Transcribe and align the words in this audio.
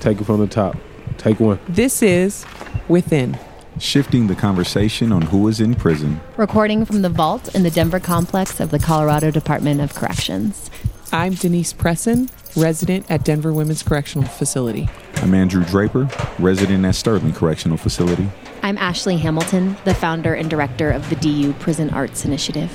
Take 0.00 0.20
it 0.20 0.24
from 0.24 0.40
the 0.40 0.46
top. 0.46 0.76
Take 1.18 1.40
one. 1.40 1.60
This 1.68 2.02
is 2.02 2.46
Within. 2.88 3.38
Shifting 3.78 4.26
the 4.26 4.34
conversation 4.34 5.12
on 5.12 5.22
who 5.22 5.46
is 5.48 5.60
in 5.60 5.74
prison. 5.74 6.20
Recording 6.36 6.84
from 6.84 7.02
the 7.02 7.08
vault 7.08 7.54
in 7.54 7.62
the 7.62 7.70
Denver 7.70 8.00
complex 8.00 8.60
of 8.60 8.70
the 8.70 8.78
Colorado 8.78 9.30
Department 9.30 9.80
of 9.80 9.94
Corrections. 9.94 10.70
I'm 11.12 11.34
Denise 11.34 11.72
Presson, 11.72 12.30
resident 12.56 13.10
at 13.10 13.24
Denver 13.24 13.52
Women's 13.52 13.82
Correctional 13.82 14.28
Facility. 14.28 14.88
I'm 15.16 15.34
Andrew 15.34 15.64
Draper, 15.64 16.08
resident 16.38 16.84
at 16.84 16.94
Sterling 16.94 17.32
Correctional 17.32 17.76
Facility. 17.76 18.28
I'm 18.62 18.78
Ashley 18.78 19.16
Hamilton, 19.16 19.76
the 19.84 19.94
founder 19.94 20.34
and 20.34 20.48
director 20.48 20.90
of 20.90 21.08
the 21.10 21.16
DU 21.16 21.52
Prison 21.54 21.90
Arts 21.90 22.24
Initiative. 22.24 22.70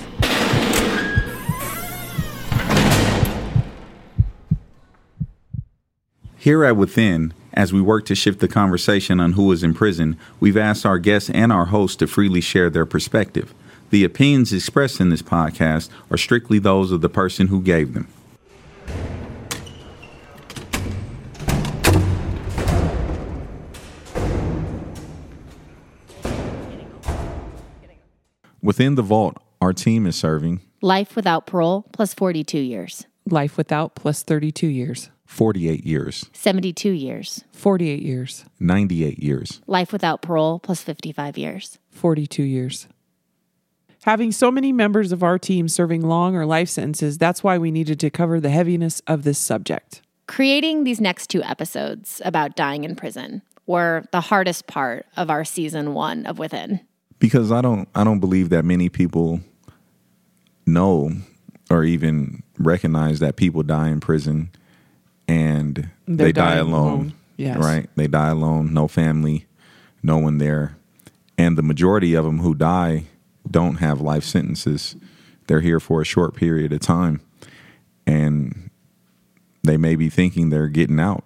Here 6.46 6.64
at 6.64 6.78
Within, 6.78 7.34
as 7.54 7.74
we 7.74 7.82
work 7.82 8.06
to 8.06 8.14
shift 8.14 8.40
the 8.40 8.48
conversation 8.48 9.20
on 9.20 9.32
who 9.32 9.52
is 9.52 9.64
in 9.64 9.74
prison, 9.74 10.16
we've 10.40 10.56
asked 10.56 10.86
our 10.86 11.00
guests 11.00 11.32
and 11.32 11.52
our 11.52 11.66
hosts 11.66 11.98
to 11.98 12.06
freely 12.06 12.40
share 12.40 12.70
their 12.70 12.86
perspective. 12.86 13.52
The 13.90 14.04
opinions 14.04 14.54
expressed 14.54 15.00
in 15.00 15.10
this 15.10 15.24
podcast 15.24 15.90
are 16.12 16.18
strictly 16.18 16.60
those 16.60 16.92
of 16.92 17.02
the 17.02 17.10
person 17.10 17.48
who 17.48 17.64
gave 17.64 17.96
them. 17.96 18.08
Within 28.62 28.94
the 28.94 29.02
vault, 29.02 29.38
our 29.60 29.74
team 29.74 30.06
is 30.06 30.16
serving 30.16 30.62
Life 30.84 31.16
without 31.16 31.48
parole 31.48 31.88
plus 31.92 32.14
42 32.14 32.60
years, 32.60 33.08
Life 33.28 33.58
without 33.58 33.96
plus 33.96 34.22
32 34.22 34.68
years, 34.68 35.10
48 35.26 35.86
years, 35.86 36.30
72 36.34 36.90
years. 36.92 37.44
48 37.52 38.02
years, 38.02 38.46
98 38.60 39.20
years. 39.20 39.62
Life 39.68 39.92
without 39.92 40.22
parole 40.22 40.60
plus 40.60 40.82
55 40.82 41.38
years. 41.38 41.80
42 41.90 42.44
years. 42.44 42.88
Having 44.04 44.34
so 44.34 44.52
many 44.52 44.72
members 44.72 45.12
of 45.12 45.24
our 45.24 45.40
team 45.40 45.68
serving 45.68 46.02
long 46.08 46.36
or 46.36 46.46
life 46.46 46.70
sentences, 46.70 47.18
that's 47.18 47.44
why 47.44 47.58
we 47.58 47.72
needed 47.72 48.00
to 48.02 48.12
cover 48.12 48.40
the 48.40 48.52
heaviness 48.52 49.02
of 49.08 49.24
this 49.24 49.40
subject. 49.40 50.02
Creating 50.28 50.84
these 50.84 51.02
next 51.02 51.28
two 51.28 51.42
episodes 51.42 52.22
about 52.24 52.56
dying 52.56 52.84
in 52.84 52.96
prison 52.96 53.42
were 53.66 54.04
the 54.12 54.22
hardest 54.22 54.68
part 54.68 55.08
of 55.18 55.32
our 55.32 55.44
season 55.44 55.96
one 55.96 56.26
of 56.28 56.38
Within. 56.38 56.82
because 57.18 57.52
I 57.52 57.62
don't 57.62 57.90
I 57.96 58.04
don't 58.04 58.20
believe 58.20 58.50
that 58.50 58.64
many 58.64 58.90
people 58.90 59.40
know 60.68 61.12
or 61.72 61.84
even 61.84 62.44
recognize 62.60 63.20
that 63.20 63.36
people 63.38 63.64
die 63.64 63.90
in 63.90 64.00
prison 64.00 64.52
and 65.28 65.90
They 66.08 66.26
they, 66.26 66.32
die 66.32 66.56
die, 66.56 66.58
alone. 66.58 66.74
alone. 66.94 67.14
Yes. 67.38 67.58
Right? 67.58 67.90
They 67.96 68.08
die 68.08 68.30
alone, 68.30 68.74
no 68.74 68.88
family, 68.88 69.46
no 70.04 70.18
one 70.18 70.38
there. 70.38 70.78
And 71.38 71.58
the 71.58 71.64
majority 71.64 72.14
of 72.14 72.24
them 72.26 72.40
who 72.40 72.54
die 72.56 73.06
don't 73.50 73.76
have 73.78 74.00
life 74.02 74.24
sentences. 74.24 74.96
They're 75.48 75.62
here 75.62 75.80
for 75.80 76.02
a 76.02 76.06
short 76.06 76.34
period 76.36 76.72
of 76.74 76.80
time 76.80 77.22
and 78.08 78.70
they 79.64 79.78
may 79.78 79.96
be 79.96 80.10
thinking 80.10 80.50
they're 80.50 80.68
getting 80.70 81.00
out, 81.00 81.24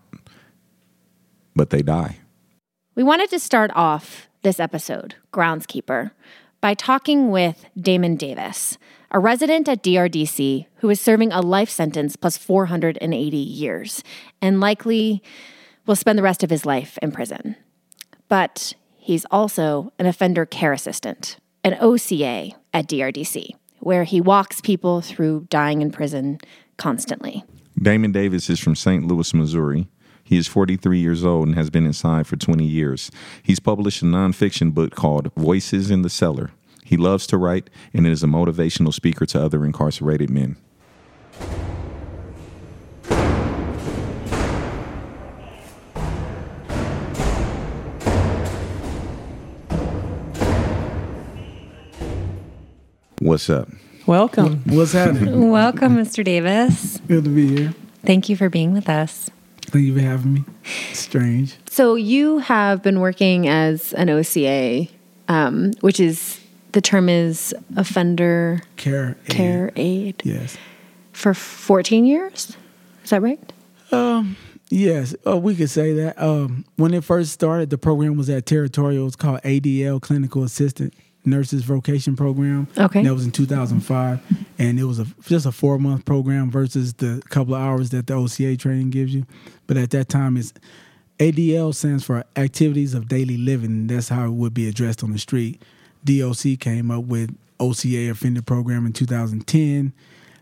but 1.55 1.69
they 1.69 1.81
die. 1.81 2.17
We 2.95 3.03
wanted 3.03 3.29
to 3.31 3.39
start 3.39 3.71
off 3.75 4.27
this 4.41 4.59
episode, 4.59 5.15
Groundskeeper, 5.33 6.11
by 6.61 6.73
talking 6.73 7.29
with 7.31 7.65
Damon 7.79 8.15
Davis, 8.15 8.77
a 9.11 9.19
resident 9.19 9.67
at 9.67 9.83
DRDC 9.83 10.65
who 10.77 10.89
is 10.89 11.01
serving 11.01 11.31
a 11.31 11.41
life 11.41 11.69
sentence 11.69 12.15
plus 12.15 12.37
480 12.37 13.37
years 13.37 14.03
and 14.41 14.59
likely 14.59 15.23
will 15.85 15.95
spend 15.95 16.17
the 16.19 16.23
rest 16.23 16.43
of 16.43 16.49
his 16.49 16.65
life 16.65 16.97
in 17.01 17.11
prison. 17.11 17.55
But 18.27 18.73
he's 18.97 19.25
also 19.31 19.91
an 19.97 20.05
offender 20.05 20.45
care 20.45 20.73
assistant, 20.73 21.37
an 21.63 21.75
OCA 21.81 22.51
at 22.73 22.87
DRDC, 22.87 23.49
where 23.79 24.03
he 24.03 24.21
walks 24.21 24.61
people 24.61 25.01
through 25.01 25.47
dying 25.49 25.81
in 25.81 25.91
prison 25.91 26.39
constantly. 26.77 27.43
Damon 27.81 28.11
Davis 28.11 28.49
is 28.49 28.59
from 28.59 28.75
St. 28.75 29.07
Louis, 29.07 29.33
Missouri. 29.33 29.87
He 30.23 30.37
is 30.37 30.47
43 30.47 30.99
years 30.99 31.25
old 31.25 31.47
and 31.47 31.57
has 31.57 31.71
been 31.71 31.87
inside 31.87 32.27
for 32.27 32.35
20 32.35 32.63
years. 32.63 33.09
He's 33.41 33.59
published 33.59 34.03
a 34.03 34.05
nonfiction 34.05 34.75
book 34.75 34.93
called 34.93 35.33
Voices 35.35 35.89
in 35.89 36.03
the 36.03 36.09
Cellar. 36.09 36.51
He 36.89 36.97
loves 36.97 37.27
to 37.27 37.37
write 37.37 37.69
and 37.93 38.07
is 38.07 38.23
a 38.23 38.25
motivational 38.25 38.91
speaker 38.91 39.23
to 39.27 39.39
other 39.39 39.63
incarcerated 39.63 40.31
men. 40.31 40.55
What's 53.19 53.51
up? 53.51 53.67
Welcome. 54.07 54.63
What's 54.65 54.93
happening? 54.93 55.51
Welcome, 55.51 55.95
Mr. 55.95 56.23
Davis. 56.23 56.99
Good 57.07 57.25
to 57.25 57.29
be 57.29 57.55
here. 57.55 57.73
Thank 58.03 58.29
you 58.29 58.35
for 58.35 58.49
being 58.49 58.73
with 58.73 58.89
us. 58.89 59.29
Thank 59.61 59.85
you 59.85 59.93
for 59.93 60.01
having 60.01 60.33
me. 60.33 60.43
Strange. 60.93 61.55
So, 61.69 61.93
you 61.93 62.39
have 62.39 62.81
been 62.81 62.99
working 62.99 63.47
as 63.47 63.93
an 63.93 64.09
OCA, 64.09 64.87
um, 65.27 65.73
which 65.81 65.99
is 65.99 66.38
the 66.71 66.81
term 66.81 67.09
is 67.09 67.53
offender 67.75 68.61
Care. 68.77 69.17
aid. 69.25 69.29
care 69.29 69.71
aid, 69.75 70.21
Yes. 70.23 70.57
for 71.13 71.33
14 71.33 72.05
years. 72.05 72.55
Is 73.03 73.09
that 73.09 73.21
right? 73.21 73.39
Um. 73.91 74.35
Yes. 74.69 75.15
Uh, 75.25 75.37
we 75.37 75.55
could 75.55 75.69
say 75.69 75.93
that. 75.93 76.21
Um. 76.21 76.63
When 76.75 76.93
it 76.93 77.03
first 77.03 77.31
started, 77.31 77.69
the 77.71 77.77
program 77.77 78.17
was 78.17 78.29
at 78.29 78.45
Territorial. 78.45 79.07
It's 79.07 79.15
called 79.15 79.41
ADL, 79.43 79.99
Clinical 79.99 80.43
Assistant 80.43 80.93
Nurses 81.25 81.63
Vocation 81.63 82.15
Program. 82.15 82.67
Okay. 82.77 82.99
And 82.99 83.07
that 83.07 83.13
was 83.15 83.25
in 83.25 83.31
2005, 83.31 84.19
and 84.59 84.79
it 84.79 84.83
was 84.83 84.99
a 84.99 85.07
just 85.23 85.47
a 85.47 85.51
four 85.51 85.79
month 85.79 86.05
program 86.05 86.51
versus 86.51 86.93
the 86.93 87.19
couple 87.29 87.55
of 87.55 87.61
hours 87.61 87.89
that 87.89 88.05
the 88.05 88.13
OCA 88.13 88.55
training 88.57 88.91
gives 88.91 89.11
you. 89.13 89.25
But 89.65 89.77
at 89.77 89.89
that 89.89 90.07
time, 90.07 90.37
it's 90.37 90.53
ADL 91.17 91.73
stands 91.73 92.03
for 92.03 92.23
Activities 92.35 92.93
of 92.93 93.07
Daily 93.07 93.37
Living. 93.37 93.87
That's 93.87 94.09
how 94.09 94.25
it 94.27 94.31
would 94.33 94.53
be 94.53 94.67
addressed 94.69 95.03
on 95.03 95.11
the 95.13 95.19
street. 95.19 95.61
DOC 96.05 96.59
came 96.59 96.91
up 96.91 97.05
with 97.05 97.35
OCA 97.59 98.09
Offender 98.11 98.41
Program 98.41 98.85
in 98.85 98.93
2010. 98.93 99.93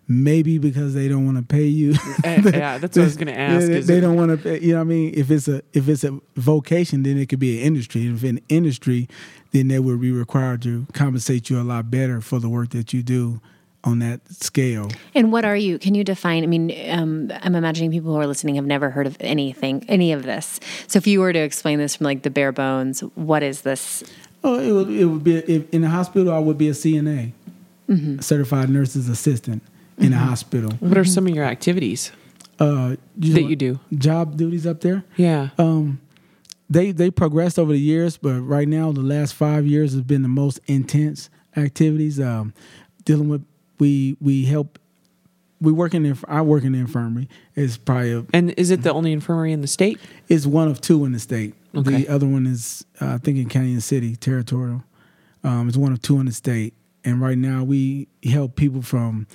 Maybe 0.10 0.58
because 0.58 0.94
they 0.94 1.10
don't 1.10 1.26
want 1.26 1.38
to 1.38 1.44
pay 1.44 1.66
you. 1.66 1.94
Eh, 2.24 2.42
yeah, 2.46 2.78
that's 2.78 2.96
what 2.96 3.04
I 3.04 3.06
was 3.06 3.18
gonna 3.18 3.32
ask, 3.34 3.68
Yeah, 3.68 3.76
is 3.76 3.88
they 3.88 3.98
it- 3.98 4.02
don't 4.02 4.16
want 4.16 4.32
to 4.32 4.38
pay. 4.38 4.62
You 4.62 4.72
know 4.72 4.76
what 4.78 4.82
I 4.82 4.86
mean? 4.86 5.14
If 5.14 5.30
it's 5.30 5.50
a 5.50 5.62
if 5.74 5.90
it's 5.90 6.06
a 6.06 6.18
vocation, 6.38 7.04
then 7.04 7.18
it 7.18 7.28
could 7.28 7.40
be 7.40 7.58
an 7.60 7.66
industry. 7.66 8.08
If 8.08 8.24
an 8.24 8.40
industry, 8.48 9.10
then 9.52 9.68
they 9.68 9.80
would 9.80 10.00
be 10.00 10.12
required 10.12 10.62
to 10.62 10.88
compensate 10.94 11.50
you 11.50 11.60
a 11.60 11.64
lot 11.64 11.92
better 11.92 12.22
for 12.22 12.40
the 12.40 12.48
work 12.48 12.70
that 12.70 12.94
you 12.94 13.04
do 13.04 13.42
on 13.84 14.00
that 14.00 14.22
scale. 14.32 14.90
And 15.14 15.32
what 15.34 15.44
are 15.44 15.58
you? 15.58 15.78
Can 15.78 15.94
you 15.94 16.06
define? 16.06 16.44
I 16.44 16.48
mean, 16.48 16.74
um, 16.90 17.30
I'm 17.42 17.56
imagining 17.56 17.92
people 17.92 18.14
who 18.14 18.20
are 18.20 18.28
listening 18.28 18.56
have 18.56 18.66
never 18.66 18.90
heard 18.90 19.08
of 19.08 19.18
anything, 19.20 19.84
any 19.90 20.14
of 20.14 20.24
this. 20.24 20.60
So, 20.88 20.98
if 20.98 21.06
you 21.08 21.20
were 21.20 21.34
to 21.34 21.40
explain 21.40 21.80
this 21.80 21.98
from 21.98 22.06
like 22.06 22.24
the 22.24 22.30
bare 22.30 22.54
bones, 22.54 23.02
what 23.16 23.44
is 23.44 23.62
this? 23.62 24.04
Oh, 24.44 24.60
it 24.60 24.72
would 24.72 24.90
it 24.90 25.06
would 25.06 25.24
be 25.24 25.36
if, 25.38 25.74
in 25.74 25.82
the 25.82 25.90
hospital. 25.90 26.32
I 26.34 26.40
would 26.40 26.58
be 26.58 26.70
a 26.70 26.74
CNA, 26.74 27.34
Mm-hmm. 27.90 28.20
certified 28.20 28.70
nurse's 28.70 29.08
assistant 29.08 29.64
in 29.98 30.12
a 30.14 30.18
hospital. 30.18 30.72
What 30.80 30.98
are 30.98 31.06
some 31.06 31.26
of 31.26 31.34
your 31.34 31.46
activities 31.46 32.12
Uh, 32.60 32.98
that 33.18 33.44
you 33.44 33.56
do? 33.56 33.80
job 33.94 34.36
duties 34.38 34.68
up 34.68 34.82
there. 34.82 35.04
Yeah. 35.16 35.50
Um, 35.58 36.00
they 36.70 36.92
they 36.92 37.10
progressed 37.12 37.58
over 37.58 37.72
the 37.72 37.80
years, 37.80 38.18
but 38.18 38.42
right 38.42 38.68
now 38.68 38.92
the 38.92 39.02
last 39.02 39.34
five 39.36 39.66
years 39.66 39.94
has 39.94 40.02
been 40.02 40.22
the 40.22 40.28
most 40.28 40.60
intense 40.68 41.30
activities. 41.56 42.20
Um, 42.20 42.54
dealing 43.06 43.30
with 43.30 43.46
we 43.80 44.18
we 44.20 44.44
help 44.46 44.80
we 45.60 45.72
work 45.72 45.94
in 45.94 46.04
the, 46.04 46.18
I 46.28 46.42
work 46.42 46.64
in 46.64 46.74
the 46.74 46.80
infirmary. 46.80 47.28
It's 47.56 47.78
probably 47.78 48.14
a, 48.14 48.26
and 48.34 48.52
is 48.52 48.72
it 48.72 48.84
the 48.84 48.94
only 48.94 49.12
infirmary 49.12 49.52
in 49.52 49.62
the 49.62 49.68
state? 49.68 50.00
it's 50.28 50.46
one 50.46 50.68
of 50.68 50.82
two 50.82 51.06
in 51.06 51.12
the 51.14 51.20
state. 51.20 51.54
Okay. 51.76 52.04
The 52.04 52.10
other 52.10 52.28
one 52.28 52.48
is 52.48 52.86
uh, 53.02 53.14
I 53.14 53.18
think 53.18 53.38
in 53.38 53.48
Cañon 53.50 53.82
City, 53.82 54.16
territorial. 54.16 54.84
Um, 55.44 55.68
it's 55.68 55.78
one 55.78 55.92
of 55.92 56.02
two 56.02 56.20
in 56.20 56.26
the 56.26 56.32
state, 56.32 56.74
and 57.04 57.22
right 57.22 57.38
now 57.38 57.64
we 57.64 58.08
help 58.24 58.56
people 58.56 58.82
from 58.82 59.28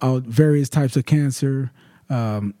all 0.00 0.20
various 0.20 0.68
types 0.68 0.96
of 0.96 1.06
cancer, 1.06 1.70
um, 2.08 2.54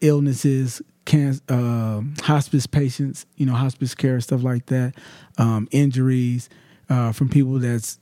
illnesses, 0.00 0.82
can, 1.04 1.38
um 1.48 2.14
hospice 2.22 2.66
patients, 2.66 3.26
you 3.36 3.46
know, 3.46 3.54
hospice 3.54 3.94
care 3.94 4.20
stuff 4.20 4.42
like 4.42 4.66
that, 4.66 4.94
um, 5.38 5.68
injuries 5.70 6.48
uh, 6.88 7.12
from 7.12 7.28
people 7.28 7.58
that's 7.58 7.98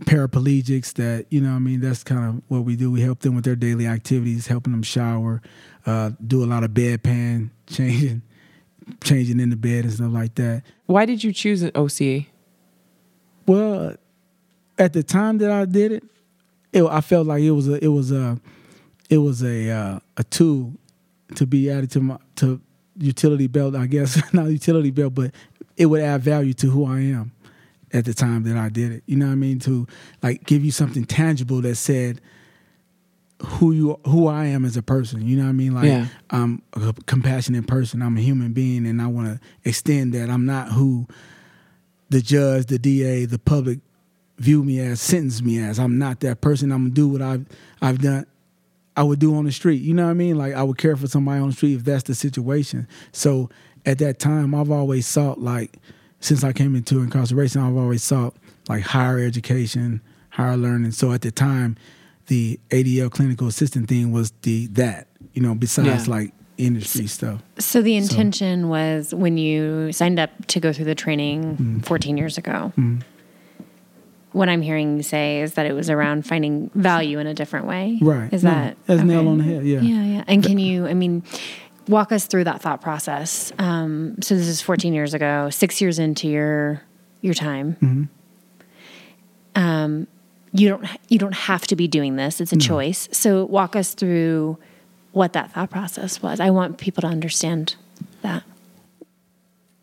paraplegics 0.00 0.94
that 0.94 1.26
you 1.30 1.40
know 1.40 1.52
I 1.52 1.58
mean? 1.58 1.80
That's 1.80 2.04
kind 2.04 2.24
of 2.24 2.42
what 2.48 2.64
we 2.64 2.76
do. 2.76 2.90
We 2.90 3.00
help 3.00 3.20
them 3.20 3.34
with 3.34 3.44
their 3.44 3.56
daily 3.56 3.86
activities 3.86 4.46
helping 4.46 4.72
them 4.72 4.82
shower 4.82 5.40
uh, 5.86 6.10
do 6.24 6.44
a 6.44 6.46
lot 6.46 6.64
of 6.64 6.70
bedpan 6.70 7.50
changing 7.66 8.22
changing 9.02 9.40
in 9.40 9.50
the 9.50 9.56
bed 9.56 9.84
and 9.84 9.92
stuff 9.92 10.12
like 10.12 10.34
that. 10.36 10.62
Why 10.86 11.06
did 11.06 11.24
you 11.24 11.32
choose 11.32 11.62
an 11.62 11.72
OCA? 11.74 12.26
well 13.46 13.94
at 14.78 14.92
the 14.92 15.02
time 15.02 15.38
that 15.38 15.50
I 15.50 15.64
did 15.64 15.92
it, 15.92 16.04
it 16.72 16.82
I 16.84 17.00
felt 17.00 17.26
like 17.26 17.42
it 17.42 17.52
was 17.52 17.68
a 17.68 17.82
it 17.82 17.88
was 17.88 18.12
a 18.12 18.38
it 19.08 19.18
was 19.18 19.42
a 19.42 19.70
uh, 19.70 19.98
a 20.16 20.24
tool 20.24 20.72
to 21.34 21.46
be 21.46 21.70
added 21.70 21.90
to 21.92 22.00
my 22.00 22.18
to 22.36 22.60
utility 22.98 23.46
belt, 23.46 23.74
I 23.74 23.86
guess, 23.86 24.20
not 24.32 24.46
utility 24.46 24.90
belt, 24.90 25.14
but 25.14 25.32
it 25.76 25.86
would 25.86 26.00
add 26.00 26.22
value 26.22 26.54
to 26.54 26.70
who 26.70 26.86
I 26.86 27.00
am 27.00 27.32
at 27.92 28.04
the 28.04 28.14
time 28.14 28.42
that 28.44 28.56
I 28.56 28.68
did 28.68 28.92
it. 28.92 29.02
You 29.06 29.16
know 29.16 29.26
what 29.26 29.32
I 29.32 29.36
mean? 29.36 29.58
To 29.60 29.86
like 30.22 30.44
give 30.44 30.64
you 30.64 30.70
something 30.70 31.04
tangible 31.04 31.60
that 31.62 31.76
said 31.76 32.20
who 33.44 33.72
you 33.72 34.00
who 34.06 34.26
I 34.26 34.46
am 34.46 34.64
as 34.64 34.76
a 34.76 34.82
person. 34.82 35.26
You 35.26 35.36
know 35.36 35.44
what 35.44 35.50
I 35.50 35.52
mean? 35.52 35.74
Like 35.74 35.86
Yeah. 35.86 36.06
I'm 36.30 36.62
a 36.74 36.94
compassionate 37.06 37.66
person. 37.66 38.02
I'm 38.02 38.16
a 38.16 38.20
human 38.20 38.52
being, 38.52 38.86
and 38.86 39.00
I 39.00 39.06
want 39.06 39.28
to 39.28 39.68
extend 39.68 40.14
that. 40.14 40.30
I'm 40.30 40.46
not 40.46 40.72
who 40.72 41.06
the 42.08 42.20
judge, 42.20 42.66
the 42.66 42.78
DA, 42.78 43.24
the 43.24 43.38
public 43.38 43.80
view 44.38 44.62
me 44.62 44.78
as, 44.80 45.00
sentence 45.00 45.42
me 45.42 45.58
as. 45.58 45.78
I'm 45.78 45.98
not 45.98 46.20
that 46.20 46.40
person. 46.40 46.72
I'm 46.72 46.84
gonna 46.84 46.94
do 46.94 47.08
what 47.08 47.22
I've 47.22 47.46
I've 47.82 47.98
done. 48.00 48.26
I 48.96 49.02
would 49.02 49.18
do 49.18 49.34
on 49.36 49.44
the 49.44 49.52
street. 49.52 49.82
You 49.82 49.92
know 49.92 50.04
what 50.04 50.10
I 50.10 50.14
mean? 50.14 50.36
Like 50.36 50.54
I 50.54 50.62
would 50.62 50.78
care 50.78 50.96
for 50.96 51.06
somebody 51.06 51.40
on 51.40 51.50
the 51.50 51.54
street 51.56 51.74
if 51.74 51.84
that's 51.84 52.04
the 52.04 52.14
situation. 52.14 52.88
So 53.12 53.50
at 53.84 53.98
that 53.98 54.18
time, 54.18 54.54
I've 54.54 54.70
always 54.70 55.06
sought 55.06 55.38
like 55.38 55.76
since 56.20 56.42
I 56.44 56.52
came 56.52 56.74
into 56.74 57.00
incarceration, 57.00 57.60
I've 57.60 57.76
always 57.76 58.02
sought 58.02 58.34
like 58.68 58.82
higher 58.82 59.18
education, 59.18 60.00
higher 60.30 60.56
learning. 60.56 60.92
So 60.92 61.12
at 61.12 61.22
the 61.22 61.30
time, 61.30 61.76
the 62.26 62.58
ADL 62.70 63.10
clinical 63.10 63.46
assistant 63.46 63.88
thing 63.88 64.10
was 64.12 64.32
the 64.42 64.66
that 64.68 65.06
you 65.32 65.42
know 65.42 65.54
besides 65.54 66.06
Yeah. 66.08 66.14
like 66.14 66.32
industry 66.58 67.06
stuff. 67.06 67.42
So 67.58 67.82
the 67.82 67.96
intention 67.96 68.68
was 68.68 69.14
when 69.14 69.36
you 69.36 69.92
signed 69.92 70.18
up 70.18 70.30
to 70.46 70.58
go 70.58 70.72
through 70.72 70.86
the 70.86 70.94
training 70.94 71.42
Mm-hmm. 71.56 71.80
14 71.80 72.16
years 72.16 72.38
ago. 72.38 72.72
What 74.32 74.48
I'm 74.50 74.60
hearing 74.60 74.98
you 74.98 75.02
say 75.02 75.40
is 75.40 75.54
that 75.54 75.64
it 75.64 75.72
was 75.72 75.88
around 75.88 76.26
finding 76.26 76.70
value 76.74 77.18
in 77.18 77.26
a 77.26 77.32
different 77.32 77.66
way. 77.66 77.98
Right. 78.02 78.30
Is 78.32 78.42
that 78.42 78.76
that's 78.86 79.02
nail 79.02 79.28
on 79.28 79.38
the 79.38 79.44
head, 79.44 79.64
yeah. 79.64 79.80
Yeah, 79.80 80.04
yeah. 80.04 80.24
And 80.26 80.42
can 80.44 80.58
you? 80.58 80.86
I 80.86 80.92
mean, 80.92 81.22
walk 81.88 82.12
us 82.12 82.26
through 82.26 82.44
that 82.44 82.60
thought 82.60 82.80
process. 82.80 83.52
Um, 83.58 84.20
so 84.20 84.34
this 84.34 84.48
is 84.48 84.60
14 84.60 84.92
years 84.94 85.14
ago, 85.14 85.50
six 85.50 85.80
years 85.80 85.98
into 85.98 86.28
your 86.28 86.82
your 87.20 87.34
time. 87.34 87.76
Mm-hmm. 87.80 88.04
Um, 89.54 90.06
you 90.52 90.68
don't 90.68 90.86
you 91.08 91.18
don't 91.18 91.34
have 91.34 91.66
to 91.68 91.76
be 91.76 91.88
doing 91.88 92.16
this. 92.16 92.40
It's 92.40 92.52
a 92.52 92.56
choice. 92.56 93.08
So 93.12 93.44
walk 93.44 93.76
us 93.76 93.94
through 93.94 94.58
what 95.12 95.32
that 95.32 95.52
thought 95.52 95.70
process 95.70 96.22
was. 96.22 96.40
I 96.40 96.50
want 96.50 96.78
people 96.78 97.02
to 97.02 97.06
understand 97.06 97.76
that. 98.22 98.42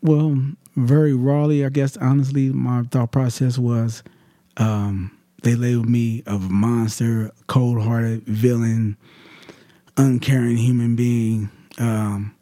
Well, 0.02 0.38
very 0.76 1.14
rawly, 1.14 1.64
I 1.64 1.70
guess. 1.70 1.96
Honestly, 1.96 2.50
my 2.50 2.82
thought 2.84 3.10
process 3.10 3.58
was 3.58 4.02
um, 4.56 5.16
they 5.42 5.54
labeled 5.54 5.88
me 5.88 6.22
a 6.26 6.38
monster, 6.38 7.32
cold-hearted 7.46 8.24
villain, 8.24 8.96
uncaring 9.96 10.56
human 10.56 10.94
being, 10.94 11.50
um, 11.78 12.34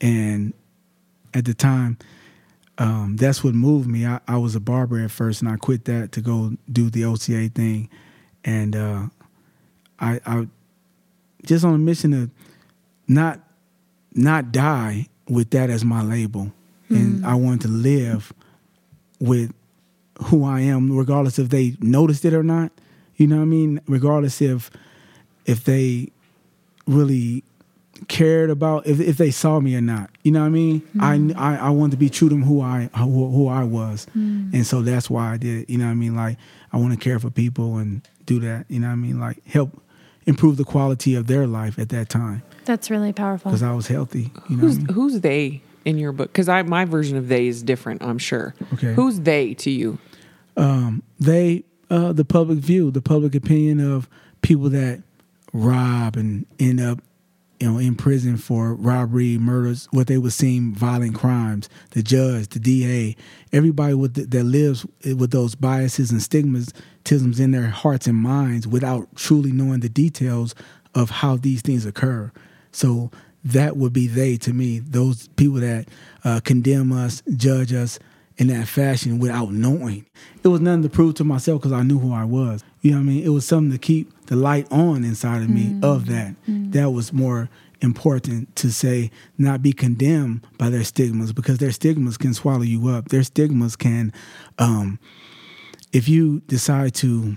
and 0.00 0.52
at 1.34 1.44
the 1.44 1.54
time, 1.54 1.98
um, 2.78 3.16
that's 3.16 3.42
what 3.42 3.54
moved 3.54 3.88
me. 3.88 4.06
I, 4.06 4.20
I 4.28 4.36
was 4.36 4.54
a 4.54 4.60
barber 4.60 5.02
at 5.02 5.10
first, 5.10 5.42
and 5.42 5.50
I 5.50 5.56
quit 5.56 5.84
that 5.86 6.12
to 6.12 6.20
go 6.20 6.52
do 6.70 6.90
the 6.90 7.04
OCA 7.04 7.48
thing, 7.48 7.88
and 8.44 8.76
uh, 8.76 9.06
I, 9.98 10.20
I 10.24 10.48
just 11.44 11.64
on 11.64 11.74
a 11.74 11.78
mission 11.78 12.12
to 12.12 12.30
not 13.06 13.40
not 14.14 14.52
die 14.52 15.08
with 15.28 15.50
that 15.50 15.70
as 15.70 15.84
my 15.84 16.02
label, 16.02 16.52
and 16.88 17.26
I 17.26 17.34
wanted 17.34 17.62
to 17.62 17.68
live 17.68 18.32
with 19.20 19.52
who 20.24 20.44
I 20.44 20.60
am, 20.60 20.96
regardless 20.96 21.38
if 21.38 21.48
they 21.48 21.76
noticed 21.80 22.24
it 22.24 22.32
or 22.32 22.42
not. 22.42 22.72
You 23.16 23.26
know 23.26 23.36
what 23.36 23.42
I 23.42 23.46
mean? 23.46 23.80
Regardless 23.86 24.40
if 24.40 24.70
if 25.44 25.64
they 25.64 26.10
really 26.86 27.42
cared 28.06 28.50
about 28.50 28.86
if, 28.86 29.00
if 29.00 29.16
they 29.16 29.30
saw 29.30 29.58
me 29.60 29.74
or 29.74 29.80
not. 29.80 30.10
You 30.22 30.32
know 30.32 30.40
what 30.40 30.46
I 30.46 30.50
mean? 30.50 30.80
Mm-hmm. 30.96 31.38
I, 31.38 31.54
I 31.54 31.56
I 31.56 31.70
wanted 31.70 31.92
to 31.92 31.96
be 31.96 32.08
true 32.10 32.28
to 32.28 32.36
who 32.36 32.60
I 32.60 32.90
who, 32.96 33.30
who 33.30 33.48
I 33.48 33.64
was, 33.64 34.06
mm. 34.16 34.52
and 34.52 34.66
so 34.66 34.82
that's 34.82 35.10
why 35.10 35.32
I 35.32 35.36
did 35.36 35.62
it. 35.62 35.70
You 35.70 35.78
know 35.78 35.86
what 35.86 35.92
I 35.92 35.94
mean? 35.94 36.14
Like 36.14 36.38
I 36.72 36.76
want 36.76 36.92
to 36.92 36.98
care 36.98 37.18
for 37.18 37.30
people 37.30 37.78
and 37.78 38.06
do 38.26 38.38
that. 38.40 38.66
You 38.68 38.80
know 38.80 38.86
what 38.88 38.92
I 38.92 38.96
mean? 38.96 39.18
Like 39.18 39.44
help 39.46 39.82
improve 40.26 40.56
the 40.58 40.64
quality 40.64 41.14
of 41.14 41.26
their 41.26 41.46
life 41.46 41.78
at 41.78 41.88
that 41.88 42.10
time 42.10 42.42
That's 42.66 42.90
really 42.90 43.14
powerful. 43.14 43.50
because 43.50 43.62
I 43.62 43.72
was 43.72 43.86
healthy. 43.86 44.18
You 44.20 44.26
know 44.26 44.30
what 44.30 44.50
I 44.50 44.60
Who's 44.60 44.76
mean? 44.78 44.88
who's 44.88 45.20
they 45.20 45.62
in 45.86 45.96
your 45.98 46.12
book? 46.12 46.30
Because 46.30 46.48
I 46.48 46.62
my 46.62 46.84
version 46.84 47.16
of 47.16 47.28
they 47.28 47.46
is 47.46 47.62
different. 47.62 48.02
I'm 48.02 48.18
sure. 48.18 48.54
Okay. 48.74 48.92
Who's 48.94 49.20
they 49.20 49.54
to 49.54 49.70
you? 49.70 49.98
Um, 50.56 51.02
they 51.18 51.64
uh, 51.90 52.12
the 52.12 52.24
public 52.24 52.58
view, 52.58 52.90
the 52.90 53.00
public 53.00 53.34
opinion 53.34 53.80
of 53.80 54.08
people 54.42 54.68
that 54.70 55.02
rob 55.52 56.16
and 56.16 56.44
end 56.60 56.80
up, 56.80 57.00
you 57.60 57.70
know, 57.70 57.78
in 57.78 57.94
prison 57.94 58.36
for 58.36 58.74
robbery, 58.74 59.38
murders, 59.38 59.88
what 59.90 60.06
they 60.06 60.18
would 60.18 60.32
seem 60.32 60.74
violent 60.74 61.14
crimes. 61.14 61.68
The 61.90 62.02
judge, 62.02 62.48
the 62.48 62.58
DA, 62.58 63.16
everybody 63.52 63.94
the, 63.94 64.24
that 64.26 64.44
lives 64.44 64.86
with 65.04 65.30
those 65.30 65.54
biases 65.54 66.10
and 66.10 66.20
stigmatisms 66.20 67.40
in 67.40 67.50
their 67.50 67.68
hearts 67.68 68.06
and 68.06 68.16
minds 68.16 68.66
without 68.66 69.08
truly 69.16 69.52
knowing 69.52 69.80
the 69.80 69.88
details 69.88 70.54
of 70.94 71.10
how 71.10 71.36
these 71.36 71.62
things 71.62 71.84
occur. 71.84 72.30
So 72.70 73.10
that 73.44 73.76
would 73.76 73.92
be 73.92 74.06
they 74.06 74.36
to 74.38 74.52
me. 74.52 74.78
Those 74.78 75.28
people 75.28 75.60
that 75.60 75.88
uh, 76.24 76.40
condemn 76.44 76.92
us, 76.92 77.22
judge 77.36 77.72
us, 77.72 77.98
in 78.38 78.46
that 78.46 78.68
fashion 78.68 79.18
without 79.18 79.52
knowing. 79.52 80.06
It 80.42 80.48
was 80.48 80.60
nothing 80.60 80.84
to 80.84 80.88
prove 80.88 81.16
to 81.16 81.24
myself 81.24 81.60
because 81.60 81.72
I 81.72 81.82
knew 81.82 81.98
who 81.98 82.12
I 82.12 82.24
was. 82.24 82.62
You 82.80 82.92
know 82.92 82.98
what 82.98 83.02
I 83.02 83.06
mean? 83.06 83.24
It 83.24 83.30
was 83.30 83.46
something 83.46 83.72
to 83.72 83.78
keep 83.78 84.26
the 84.26 84.36
light 84.36 84.66
on 84.70 85.04
inside 85.04 85.42
of 85.42 85.50
me 85.50 85.78
of 85.82 86.06
that. 86.06 86.34
That 86.46 86.90
was 86.90 87.12
more 87.12 87.48
important 87.80 88.54
to 88.56 88.72
say, 88.72 89.10
not 89.36 89.62
be 89.62 89.72
condemned 89.72 90.46
by 90.58 90.68
their 90.68 90.84
stigmas 90.84 91.32
because 91.32 91.58
their 91.58 91.70
stigmas 91.70 92.16
can 92.16 92.34
swallow 92.34 92.62
you 92.62 92.88
up. 92.88 93.08
Their 93.08 93.22
stigmas 93.22 93.76
can, 93.76 94.12
um, 94.58 94.98
if 95.92 96.08
you 96.08 96.40
decide 96.46 96.94
to 96.96 97.36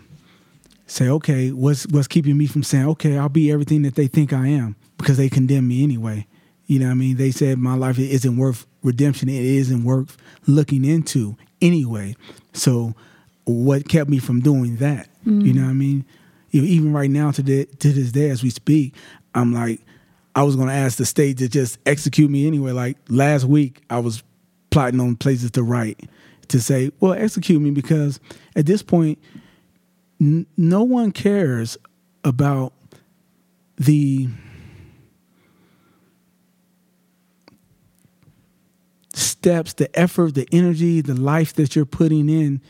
say, 0.87 1.07
okay, 1.07 1.51
what's 1.51 1.87
what's 1.87 2.07
keeping 2.07 2.37
me 2.37 2.47
from 2.47 2.63
saying, 2.63 2.87
okay, 2.87 3.17
I'll 3.17 3.29
be 3.29 3.51
everything 3.51 3.83
that 3.83 3.95
they 3.95 4.07
think 4.07 4.33
I 4.33 4.47
am 4.47 4.75
because 4.97 5.17
they 5.17 5.29
condemn 5.29 5.67
me 5.67 5.83
anyway. 5.83 6.27
You 6.65 6.79
know 6.79 6.85
what 6.87 6.91
I 6.91 6.95
mean? 6.95 7.17
They 7.17 7.31
said 7.31 7.57
my 7.57 7.75
life 7.75 7.99
isn't 7.99 8.37
worth 8.37 8.65
redemption. 8.83 9.29
It 9.29 9.43
isn't 9.43 9.83
worth 9.83 10.17
looking 10.47 10.85
into 10.85 11.37
anyway. 11.61 12.15
So 12.53 12.95
what 13.45 13.87
kept 13.87 14.09
me 14.09 14.19
from 14.19 14.39
doing 14.41 14.77
that? 14.77 15.07
You 15.25 15.31
mm. 15.31 15.55
know 15.55 15.63
what 15.63 15.69
I 15.69 15.73
mean? 15.73 16.05
Even 16.51 16.93
right 16.93 17.09
now 17.09 17.31
to, 17.31 17.41
the, 17.41 17.65
to 17.65 17.93
this 17.93 18.11
day 18.11 18.29
as 18.29 18.43
we 18.43 18.49
speak, 18.49 18.95
I'm 19.33 19.53
like, 19.53 19.81
I 20.35 20.43
was 20.43 20.55
going 20.55 20.67
to 20.67 20.73
ask 20.73 20.97
the 20.97 21.05
state 21.05 21.37
to 21.39 21.47
just 21.47 21.77
execute 21.85 22.29
me 22.29 22.47
anyway. 22.47 22.71
Like 22.71 22.97
last 23.09 23.45
week, 23.45 23.81
I 23.89 23.99
was 23.99 24.23
plotting 24.69 24.99
on 24.99 25.15
places 25.15 25.51
to 25.51 25.63
write 25.63 26.09
to 26.47 26.59
say, 26.59 26.91
well, 26.99 27.13
execute 27.13 27.61
me 27.61 27.71
because 27.71 28.19
at 28.55 28.65
this 28.65 28.81
point, 28.81 29.19
n- 30.19 30.45
no 30.57 30.83
one 30.83 31.11
cares 31.11 31.77
about 32.23 32.73
the 33.77 34.27
steps, 39.13 39.73
the 39.73 39.99
effort, 39.99 40.35
the 40.35 40.47
energy, 40.51 41.01
the 41.01 41.15
life 41.15 41.53
that 41.55 41.75
you're 41.75 41.85
putting 41.85 42.29
in 42.29 42.61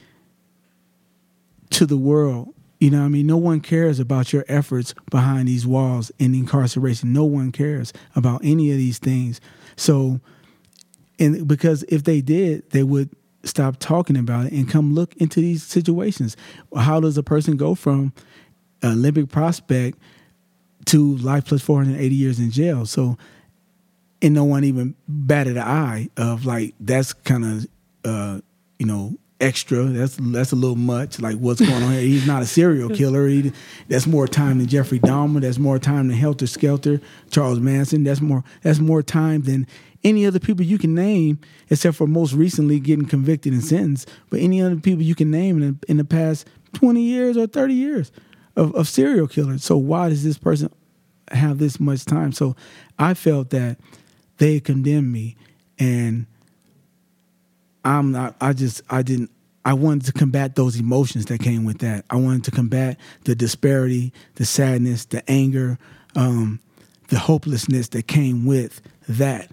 to 1.72 1.86
the 1.86 1.98
world. 1.98 2.54
You 2.80 2.90
know 2.90 3.04
I 3.04 3.10
mean? 3.10 3.28
No 3.28 3.38
one 3.38 3.60
cares 3.60 4.00
about 4.00 4.34
your 4.34 4.44
efforts 4.48 4.96
behind 5.10 5.48
these 5.48 5.68
walls 5.68 6.12
in 6.18 6.34
incarceration. 6.34 7.13
No 7.13 7.25
one 7.25 7.51
cares 7.51 7.94
about 8.16 8.42
any 8.44 8.72
of 8.72 8.78
these 8.78 8.98
things. 8.98 9.40
So, 9.75 10.20
and 11.20 11.48
because 11.48 11.84
if 11.84 12.04
they 12.04 12.22
did, 12.22 12.70
they 12.72 12.84
would 12.84 13.10
stop 13.44 13.78
talking 13.78 14.18
about 14.18 14.48
it 14.48 14.54
and 14.54 14.70
come 14.70 14.94
look 14.94 15.16
into 15.18 15.40
these 15.40 15.63
situations. 15.63 16.36
How 16.75 17.00
does 17.00 17.18
a 17.18 17.24
person 17.24 17.56
go 17.56 17.75
from 17.75 18.13
Olympic 18.84 19.30
prospect 19.30 20.00
to 20.86 21.18
life 21.18 21.46
plus 21.46 21.62
480 21.62 22.16
years 22.16 22.40
in 22.40 22.50
jail? 22.50 22.88
So, 22.88 23.18
and 24.24 24.34
no 24.34 24.44
one 24.44 24.63
even 24.63 24.96
batted 25.08 25.58
an 25.58 25.63
eye 25.63 26.10
of 26.18 26.46
like 26.46 26.74
that's 26.80 27.13
kind 27.13 27.46
of 27.46 27.68
uh, 28.06 28.42
you 28.80 28.86
know 28.88 29.16
extra. 29.41 29.83
That's 29.86 30.17
that's 30.19 30.51
a 30.51 30.55
little 30.55 30.77
much. 30.77 31.19
Like 31.19 31.38
what's 31.38 31.60
going 31.60 31.83
on 31.83 31.91
here? 31.91 32.01
He's 32.01 32.27
not 32.27 32.41
a 32.41 32.45
serial 32.45 32.89
killer. 32.95 33.27
He, 33.27 33.51
that's 33.88 34.07
more 34.07 34.27
time 34.27 34.60
than 34.60 34.67
Jeffrey 34.67 35.00
Dahmer. 35.00 35.41
That's 35.41 35.57
more 35.57 35.79
time 35.79 36.07
than 36.07 36.17
Helter 36.17 36.48
Skelter, 36.48 37.01
Charles 37.31 37.60
Manson. 37.60 38.03
That's 38.03 38.21
more 38.21 38.43
that's 38.62 38.79
more 38.79 39.03
time 39.03 39.41
than 39.41 39.67
any 40.03 40.25
other 40.25 40.39
people 40.39 40.65
you 40.65 40.77
can 40.77 40.95
name, 40.95 41.39
except 41.69 41.98
for 41.98 42.07
most 42.07 42.33
recently 42.33 42.79
getting 42.79 43.05
convicted 43.05 43.53
and 43.53 43.63
sentenced. 43.63 44.10
But 44.29 44.39
any 44.39 44.62
other 44.62 44.77
people 44.77 45.03
you 45.03 45.15
can 45.15 45.31
name 45.31 45.62
in, 45.62 45.79
in 45.88 45.98
the 45.98 46.05
past 46.05 46.48
twenty 46.74 47.01
years 47.01 47.36
or 47.36 47.48
thirty 47.48 47.74
years 47.74 48.12
of, 48.55 48.74
of 48.75 48.88
serial 48.88 49.27
killers. 49.27 49.63
So 49.63 49.77
why 49.77 50.10
does 50.10 50.24
this 50.24 50.38
person 50.38 50.71
have 51.31 51.57
this 51.57 51.79
much 51.79 52.05
time? 52.05 52.31
So 52.31 52.55
I 53.00 53.13
felt 53.13 53.50
that 53.50 53.79
they 54.38 54.60
condemned 54.60 55.12
me 55.12 55.36
and 55.77 56.25
I'm 57.83 58.11
not 58.11 58.35
I 58.39 58.53
just 58.53 58.81
I 58.89 59.01
didn't 59.01 59.31
I 59.63 59.73
wanted 59.73 60.05
to 60.05 60.13
combat 60.13 60.55
those 60.55 60.79
emotions 60.79 61.25
that 61.25 61.39
came 61.39 61.65
with 61.65 61.79
that. 61.79 62.05
I 62.09 62.15
wanted 62.15 62.45
to 62.45 62.51
combat 62.51 63.00
the 63.25 63.35
disparity, 63.35 64.11
the 64.35 64.45
sadness, 64.45 65.05
the 65.05 65.29
anger, 65.29 65.77
um, 66.15 66.59
the 67.09 67.19
hopelessness 67.19 67.89
that 67.89 68.07
came 68.07 68.45
with 68.45 68.81
that. 69.07 69.51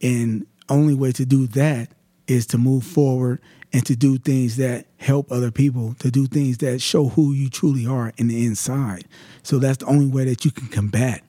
And 0.00 0.46
only 0.68 0.94
way 0.94 1.12
to 1.12 1.26
do 1.26 1.46
that 1.48 1.90
is 2.26 2.46
to 2.46 2.58
move 2.58 2.84
forward 2.84 3.40
and 3.74 3.84
to 3.86 3.96
do 3.96 4.16
things 4.18 4.56
that 4.56 4.86
help 4.98 5.30
other 5.30 5.50
people, 5.50 5.94
to 5.94 6.10
do 6.10 6.26
things 6.26 6.58
that 6.58 6.80
show 6.80 7.08
who 7.08 7.32
you 7.32 7.50
truly 7.50 7.86
are 7.86 8.12
in 8.16 8.28
the 8.28 8.46
inside. 8.46 9.06
So 9.42 9.58
that's 9.58 9.78
the 9.78 9.86
only 9.86 10.06
way 10.06 10.24
that 10.26 10.44
you 10.44 10.50
can 10.50 10.68
combat 10.68 11.22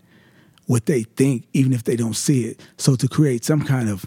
what 0.65 0.85
they 0.85 1.03
think, 1.03 1.45
even 1.53 1.73
if 1.73 1.83
they 1.83 1.95
don't 1.95 2.15
see 2.15 2.45
it. 2.45 2.61
So 2.77 2.95
to 2.95 3.07
create 3.07 3.43
some 3.43 3.63
kind 3.65 3.89
of 3.89 4.05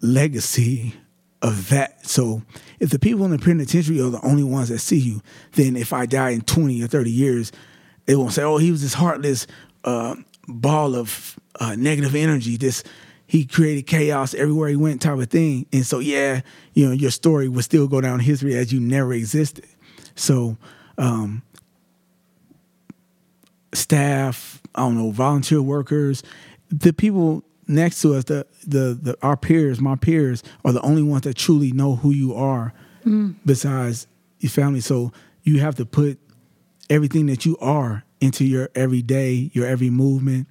legacy 0.00 0.94
of 1.42 1.68
that. 1.70 2.06
So 2.06 2.42
if 2.80 2.90
the 2.90 2.98
people 2.98 3.24
in 3.24 3.30
the 3.30 3.38
penitentiary 3.38 4.00
are 4.00 4.10
the 4.10 4.24
only 4.24 4.44
ones 4.44 4.68
that 4.68 4.78
see 4.78 4.98
you, 4.98 5.20
then 5.52 5.76
if 5.76 5.92
I 5.92 6.06
die 6.06 6.30
in 6.30 6.42
20 6.42 6.82
or 6.82 6.86
30 6.86 7.10
years, 7.10 7.52
they 8.06 8.16
won't 8.16 8.32
say, 8.32 8.42
oh, 8.42 8.58
he 8.58 8.70
was 8.70 8.82
this 8.82 8.94
heartless 8.94 9.46
uh, 9.84 10.16
ball 10.48 10.94
of 10.94 11.38
uh, 11.60 11.74
negative 11.76 12.14
energy, 12.14 12.56
this 12.56 12.82
he 13.26 13.44
created 13.44 13.86
chaos 13.86 14.34
everywhere 14.34 14.68
he 14.68 14.76
went 14.76 15.02
type 15.02 15.18
of 15.18 15.28
thing. 15.28 15.66
And 15.72 15.84
so, 15.84 15.98
yeah, 15.98 16.42
you 16.74 16.86
know, 16.86 16.92
your 16.92 17.10
story 17.10 17.48
would 17.48 17.64
still 17.64 17.88
go 17.88 18.00
down 18.00 18.20
history 18.20 18.54
as 18.54 18.72
you 18.72 18.78
never 18.78 19.12
existed. 19.12 19.66
So, 20.14 20.56
um, 20.96 21.42
staff, 23.74 24.62
I 24.74 24.82
don't 24.82 24.96
know, 24.96 25.10
volunteer 25.10 25.60
workers, 25.60 26.22
the 26.68 26.92
people 26.92 27.42
next 27.66 28.02
to 28.02 28.14
us, 28.14 28.24
the, 28.24 28.46
the, 28.66 28.98
the 29.00 29.16
our 29.22 29.36
peers, 29.36 29.80
my 29.80 29.96
peers, 29.96 30.42
are 30.64 30.72
the 30.72 30.80
only 30.82 31.02
ones 31.02 31.22
that 31.22 31.36
truly 31.36 31.72
know 31.72 31.96
who 31.96 32.10
you 32.10 32.34
are 32.34 32.72
besides 33.44 34.06
your 34.40 34.50
family. 34.50 34.80
So 34.80 35.12
you 35.42 35.60
have 35.60 35.76
to 35.76 35.86
put 35.86 36.18
everything 36.90 37.26
that 37.26 37.46
you 37.46 37.56
are 37.58 38.04
into 38.20 38.44
your 38.44 38.68
everyday, 38.74 39.50
your 39.52 39.66
every 39.66 39.90
movement, 39.90 40.48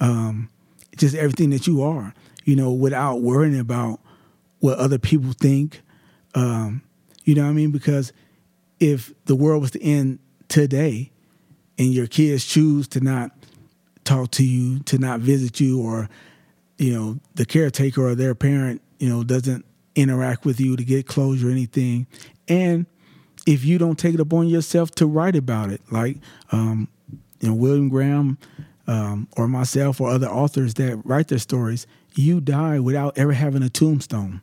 um, 0.00 0.48
just 0.96 1.14
everything 1.14 1.50
that 1.50 1.66
you 1.66 1.82
are, 1.82 2.14
you 2.44 2.56
know, 2.56 2.72
without 2.72 3.22
worrying 3.22 3.58
about 3.58 4.00
what 4.60 4.78
other 4.78 4.98
people 4.98 5.32
think. 5.32 5.82
Um, 6.34 6.82
you 7.24 7.34
know 7.34 7.42
what 7.42 7.50
I 7.50 7.54
mean? 7.54 7.70
Because 7.70 8.12
if 8.78 9.12
the 9.24 9.34
world 9.34 9.62
was 9.62 9.72
to 9.72 9.82
end 9.82 10.18
today 10.48 11.10
and 11.78 11.92
your 11.92 12.06
kids 12.06 12.44
choose 12.44 12.86
to 12.88 13.00
not 13.00 13.32
talk 14.04 14.30
to 14.32 14.44
you, 14.44 14.80
to 14.80 14.98
not 14.98 15.20
visit 15.20 15.60
you, 15.60 15.80
or, 15.82 16.08
you 16.78 16.92
know, 16.92 17.18
the 17.34 17.46
caretaker 17.46 18.06
or 18.06 18.14
their 18.14 18.34
parent, 18.34 18.82
you 18.98 19.08
know, 19.08 19.24
doesn't 19.24 19.64
interact 19.94 20.44
with 20.44 20.60
you 20.60 20.76
to 20.76 20.84
get 20.84 21.06
closure 21.06 21.48
or 21.48 21.50
anything. 21.50 22.06
And 22.48 22.86
if 23.46 23.64
you 23.64 23.78
don't 23.78 23.98
take 23.98 24.14
it 24.14 24.20
upon 24.20 24.48
yourself 24.48 24.90
to 24.96 25.06
write 25.06 25.36
about 25.36 25.70
it, 25.70 25.80
like 25.90 26.18
um, 26.52 26.88
you 27.40 27.48
know 27.48 27.54
William 27.54 27.88
Graham 27.88 28.38
um, 28.86 29.28
or 29.36 29.48
myself 29.48 30.00
or 30.00 30.10
other 30.10 30.28
authors 30.28 30.74
that 30.74 31.00
write 31.04 31.28
their 31.28 31.38
stories, 31.38 31.86
you 32.14 32.40
die 32.40 32.78
without 32.78 33.16
ever 33.16 33.32
having 33.32 33.62
a 33.62 33.68
tombstone. 33.68 34.42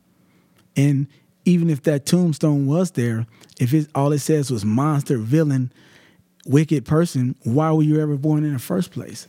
And 0.76 1.06
even 1.44 1.70
if 1.70 1.82
that 1.82 2.06
tombstone 2.06 2.66
was 2.66 2.92
there, 2.92 3.26
if 3.60 3.72
it 3.74 3.88
all 3.94 4.12
it 4.12 4.20
says 4.20 4.50
was 4.50 4.64
monster, 4.64 5.18
villain, 5.18 5.72
wicked 6.46 6.84
person, 6.84 7.36
why 7.44 7.70
were 7.72 7.82
you 7.82 8.00
ever 8.00 8.16
born 8.16 8.44
in 8.44 8.54
the 8.54 8.58
first 8.58 8.90
place? 8.90 9.28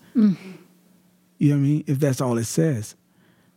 You 1.37 1.49
know 1.49 1.55
what 1.55 1.59
I 1.59 1.67
mean? 1.67 1.83
If 1.87 1.99
that's 1.99 2.21
all 2.21 2.37
it 2.37 2.45
says. 2.45 2.95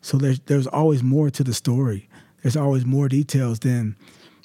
So 0.00 0.16
there's 0.16 0.40
there's 0.40 0.66
always 0.66 1.02
more 1.02 1.30
to 1.30 1.44
the 1.44 1.54
story. 1.54 2.08
There's 2.42 2.56
always 2.56 2.85
more 2.85 3.08
details 3.08 3.58
than 3.61 3.97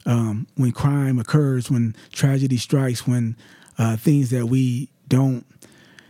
um, 0.06 0.48
when 0.56 0.72
crime 0.72 1.20
occurs, 1.20 1.70
when 1.70 1.96
tragedy 2.12 2.58
strikes, 2.58 3.08
when 3.08 3.38
uh, 3.78 3.98
things 3.98 4.30
that 4.32 4.48
we 4.48 4.90
don't 5.08 5.46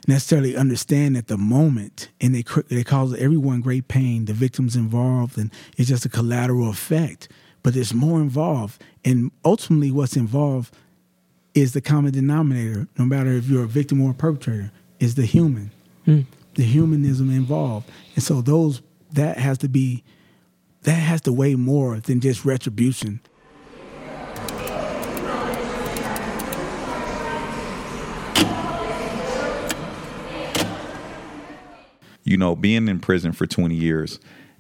necessarily 0.08 0.56
understand 0.56 1.16
at 1.18 1.28
the 1.28 1.38
moment, 1.38 2.10
and 2.20 2.34
they 2.36 2.44
they 2.70 2.84
cause 2.84 3.14
everyone 3.16 3.62
great 3.62 3.88
pain. 3.88 4.26
The 4.26 4.34
victims 4.34 4.76
involved, 4.76 5.38
and 5.38 5.52
it's 5.78 5.90
just 5.90 6.06
a 6.06 6.10
collateral 6.10 6.70
effect. 6.70 7.30
But 7.62 7.74
there's 7.74 7.94
more 7.94 8.20
involved, 8.20 8.82
and 9.06 9.32
ultimately, 9.46 9.92
what's 9.92 10.18
involved 10.18 10.76
is 11.54 11.74
the 11.74 11.82
common 11.82 12.12
denominator. 12.12 12.88
No 12.98 13.06
matter 13.06 13.32
if 13.32 13.48
you're 13.48 13.64
a 13.64 13.68
victim 13.68 14.02
or 14.02 14.12
a 14.12 14.14
perpetrator, 14.14 14.72
is 15.00 15.16
the 15.16 15.26
human, 15.26 15.72
the 16.56 16.64
humanism 16.64 17.30
involved, 17.30 17.90
and 18.16 18.24
so 18.24 18.42
those 18.42 18.82
that 19.12 19.38
has 19.38 19.58
to 19.60 19.70
be 19.70 20.04
that 20.84 20.92
has 20.94 21.22
to 21.22 21.34
weigh 21.34 21.56
more 21.56 22.00
than 22.00 22.20
just 22.20 22.44
retribution. 22.44 23.22
you 32.24 32.38
know, 32.38 32.56
being 32.56 32.88
in 32.88 33.00
prison 33.00 33.32
for 33.32 33.46
20 33.46 33.76
years 33.76 34.20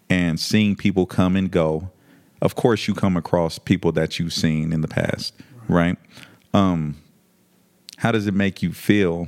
and 0.10 0.40
seeing 0.40 0.76
people 0.76 1.06
come 1.06 1.36
and 1.36 1.50
go, 1.50 1.90
of 2.42 2.56
course 2.56 2.88
you 2.88 2.94
come 2.94 3.16
across 3.16 3.58
people 3.58 3.92
that 3.94 4.20
you've 4.20 4.34
seen 4.34 4.74
in 4.74 4.82
the 4.82 4.88
past, 4.88 5.34
right? 5.68 5.98
Um, 6.54 6.98
how 7.98 8.12
does 8.12 8.28
it 8.28 8.34
make 8.34 8.62
you 8.62 8.74
feel 8.74 9.28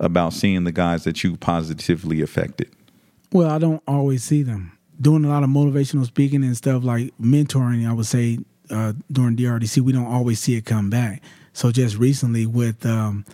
about 0.00 0.32
seeing 0.32 0.64
the 0.64 0.72
guys 0.72 1.04
that 1.04 1.22
you 1.22 1.36
positively 1.36 2.20
affected? 2.20 2.70
Well, 3.32 3.50
I 3.50 3.58
don't 3.58 3.82
always 3.86 4.22
see 4.22 4.42
them. 4.42 4.78
Doing 5.00 5.24
a 5.24 5.28
lot 5.28 5.42
of 5.42 5.50
motivational 5.50 6.06
speaking 6.06 6.44
and 6.44 6.56
stuff 6.56 6.84
like 6.84 7.12
mentoring, 7.20 7.88
I 7.88 7.92
would 7.92 8.06
say 8.06 8.38
uh, 8.70 8.92
during 9.10 9.36
DRDC, 9.36 9.80
we 9.80 9.92
don't 9.92 10.06
always 10.06 10.40
see 10.40 10.56
it 10.56 10.64
come 10.64 10.90
back. 10.90 11.22
So 11.52 11.70
just 11.70 11.96
recently 11.96 12.46
with 12.46 12.84
um, 12.86 13.24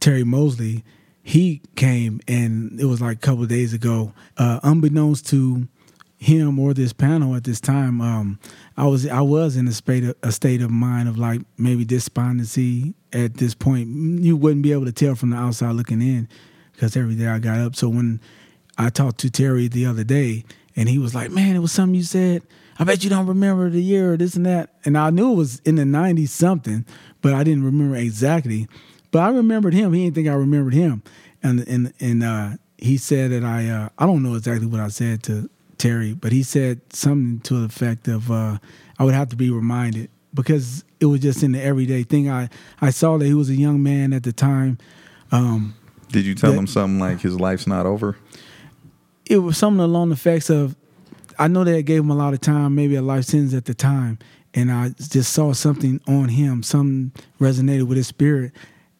Terry 0.00 0.24
Mosley, 0.24 0.84
he 1.22 1.62
came 1.76 2.20
and 2.28 2.78
it 2.78 2.84
was 2.84 3.00
like 3.00 3.16
a 3.16 3.20
couple 3.20 3.44
days 3.46 3.72
ago, 3.72 4.12
uh, 4.36 4.60
unbeknownst 4.62 5.26
to 5.28 5.66
him 6.24 6.58
or 6.58 6.72
this 6.72 6.92
panel 6.92 7.34
at 7.34 7.44
this 7.44 7.60
time, 7.60 8.00
um, 8.00 8.38
I 8.76 8.86
was 8.86 9.06
I 9.06 9.20
was 9.20 9.56
in 9.56 9.68
a 9.68 9.72
state 9.72 10.04
of, 10.04 10.16
a 10.22 10.32
state 10.32 10.62
of 10.62 10.70
mind 10.70 11.08
of 11.08 11.18
like 11.18 11.42
maybe 11.58 11.84
despondency 11.84 12.94
at 13.12 13.34
this 13.34 13.54
point. 13.54 13.88
You 13.88 14.36
wouldn't 14.36 14.62
be 14.62 14.72
able 14.72 14.86
to 14.86 14.92
tell 14.92 15.14
from 15.14 15.30
the 15.30 15.36
outside 15.36 15.72
looking 15.72 16.00
in 16.00 16.28
because 16.72 16.96
every 16.96 17.14
day 17.14 17.26
I 17.26 17.38
got 17.38 17.58
up. 17.60 17.76
So 17.76 17.88
when 17.88 18.20
I 18.78 18.88
talked 18.88 19.18
to 19.18 19.30
Terry 19.30 19.68
the 19.68 19.86
other 19.86 20.02
day, 20.02 20.44
and 20.74 20.88
he 20.88 20.98
was 20.98 21.14
like, 21.14 21.30
"Man, 21.30 21.56
it 21.56 21.60
was 21.60 21.72
something 21.72 21.94
you 21.94 22.02
said. 22.02 22.42
I 22.78 22.84
bet 22.84 23.04
you 23.04 23.10
don't 23.10 23.26
remember 23.26 23.70
the 23.70 23.82
year 23.82 24.14
or 24.14 24.16
this 24.16 24.34
and 24.34 24.46
that." 24.46 24.70
And 24.84 24.96
I 24.96 25.10
knew 25.10 25.32
it 25.32 25.36
was 25.36 25.60
in 25.60 25.76
the 25.76 25.84
'90s 25.84 26.30
something, 26.30 26.86
but 27.20 27.34
I 27.34 27.44
didn't 27.44 27.64
remember 27.64 27.96
exactly. 27.96 28.66
But 29.10 29.20
I 29.20 29.28
remembered 29.28 29.74
him. 29.74 29.92
He 29.92 30.04
didn't 30.04 30.16
think 30.16 30.28
I 30.28 30.34
remembered 30.34 30.74
him, 30.74 31.02
and 31.42 31.60
and 31.68 31.92
and 32.00 32.24
uh, 32.24 32.50
he 32.78 32.96
said 32.96 33.30
that 33.30 33.44
I 33.44 33.68
uh, 33.68 33.88
I 33.98 34.06
don't 34.06 34.22
know 34.22 34.34
exactly 34.34 34.66
what 34.66 34.80
I 34.80 34.88
said 34.88 35.22
to 35.24 35.50
Terry, 35.78 36.12
but 36.14 36.32
he 36.32 36.42
said 36.42 36.80
something 36.92 37.40
to 37.40 37.60
the 37.60 37.64
effect 37.66 38.08
of 38.08 38.30
uh, 38.30 38.58
I 38.98 39.04
would 39.04 39.14
have 39.14 39.28
to 39.30 39.36
be 39.36 39.50
reminded 39.50 40.10
because 40.32 40.84
it 41.00 41.06
was 41.06 41.20
just 41.20 41.42
in 41.42 41.52
the 41.52 41.62
everyday 41.62 42.02
thing. 42.02 42.30
I 42.30 42.48
I 42.80 42.90
saw 42.90 43.18
that 43.18 43.24
he 43.26 43.34
was 43.34 43.50
a 43.50 43.54
young 43.54 43.82
man 43.82 44.12
at 44.12 44.22
the 44.22 44.32
time. 44.32 44.78
Um, 45.32 45.74
Did 46.10 46.24
you 46.26 46.34
tell 46.34 46.52
That- 46.52 46.58
him 46.58 46.66
something 46.66 46.98
like 47.00 47.20
his 47.20 47.38
life's 47.40 47.66
not 47.66 47.86
over? 47.86 48.16
it 49.26 49.38
was 49.38 49.56
something 49.56 49.80
along 49.80 50.10
the 50.10 50.14
effects 50.14 50.50
of 50.50 50.76
I 51.38 51.48
know 51.48 51.64
that 51.64 51.74
it 51.74 51.84
gave 51.84 52.00
him 52.00 52.10
a 52.10 52.14
lot 52.14 52.34
of 52.34 52.40
time, 52.42 52.74
maybe 52.74 52.94
a 52.94 53.02
life 53.02 53.24
sentence 53.24 53.54
at 53.54 53.64
the 53.64 53.74
time, 53.74 54.18
and 54.52 54.70
I 54.70 54.90
just 54.90 55.32
saw 55.32 55.52
something 55.54 56.00
on 56.06 56.28
him, 56.28 56.62
something 56.62 57.10
resonated 57.40 57.84
with 57.88 57.96
his 57.96 58.06
spirit, 58.06 58.52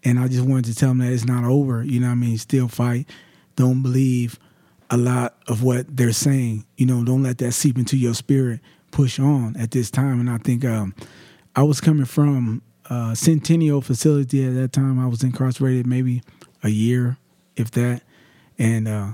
and 0.02 0.18
I 0.18 0.26
just 0.28 0.44
wanted 0.44 0.64
to 0.64 0.74
tell 0.74 0.90
him 0.92 0.98
that 0.98 1.12
it's 1.12 1.24
not 1.26 1.44
over. 1.44 1.84
You 1.84 2.00
know, 2.00 2.06
what 2.06 2.12
I 2.12 2.16
mean, 2.16 2.38
still 2.38 2.68
fight. 2.68 3.08
Don't 3.54 3.82
believe 3.82 4.38
a 4.90 4.96
lot 4.96 5.34
of 5.48 5.62
what 5.62 5.96
they're 5.96 6.12
saying. 6.12 6.64
You 6.76 6.86
know, 6.86 7.04
don't 7.04 7.22
let 7.22 7.38
that 7.38 7.52
seep 7.52 7.78
into 7.78 7.96
your 7.96 8.14
spirit. 8.14 8.60
Push 8.90 9.18
on 9.18 9.56
at 9.56 9.72
this 9.72 9.90
time, 9.90 10.20
and 10.20 10.30
I 10.30 10.38
think 10.38 10.64
um, 10.64 10.94
I 11.56 11.64
was 11.64 11.80
coming 11.80 12.04
from 12.04 12.62
uh, 12.88 13.12
Centennial 13.14 13.80
facility 13.80 14.46
at 14.46 14.54
that 14.54 14.72
time. 14.72 15.00
I 15.00 15.08
was 15.08 15.24
incarcerated 15.24 15.84
maybe 15.84 16.22
a 16.62 16.68
year, 16.68 17.16
if 17.56 17.70
that, 17.72 18.02
and. 18.58 18.88
Uh, 18.88 19.12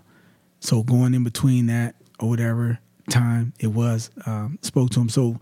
so 0.61 0.83
going 0.83 1.15
in 1.15 1.25
between 1.25 1.67
that 1.67 1.95
or 2.21 2.29
whatever 2.29 2.79
time 3.09 3.55
it 3.59 3.69
was, 3.69 4.11
um, 4.27 4.59
spoke 4.63 4.91
to 4.91 5.01
him. 5.01 5.09
So 5.09 5.41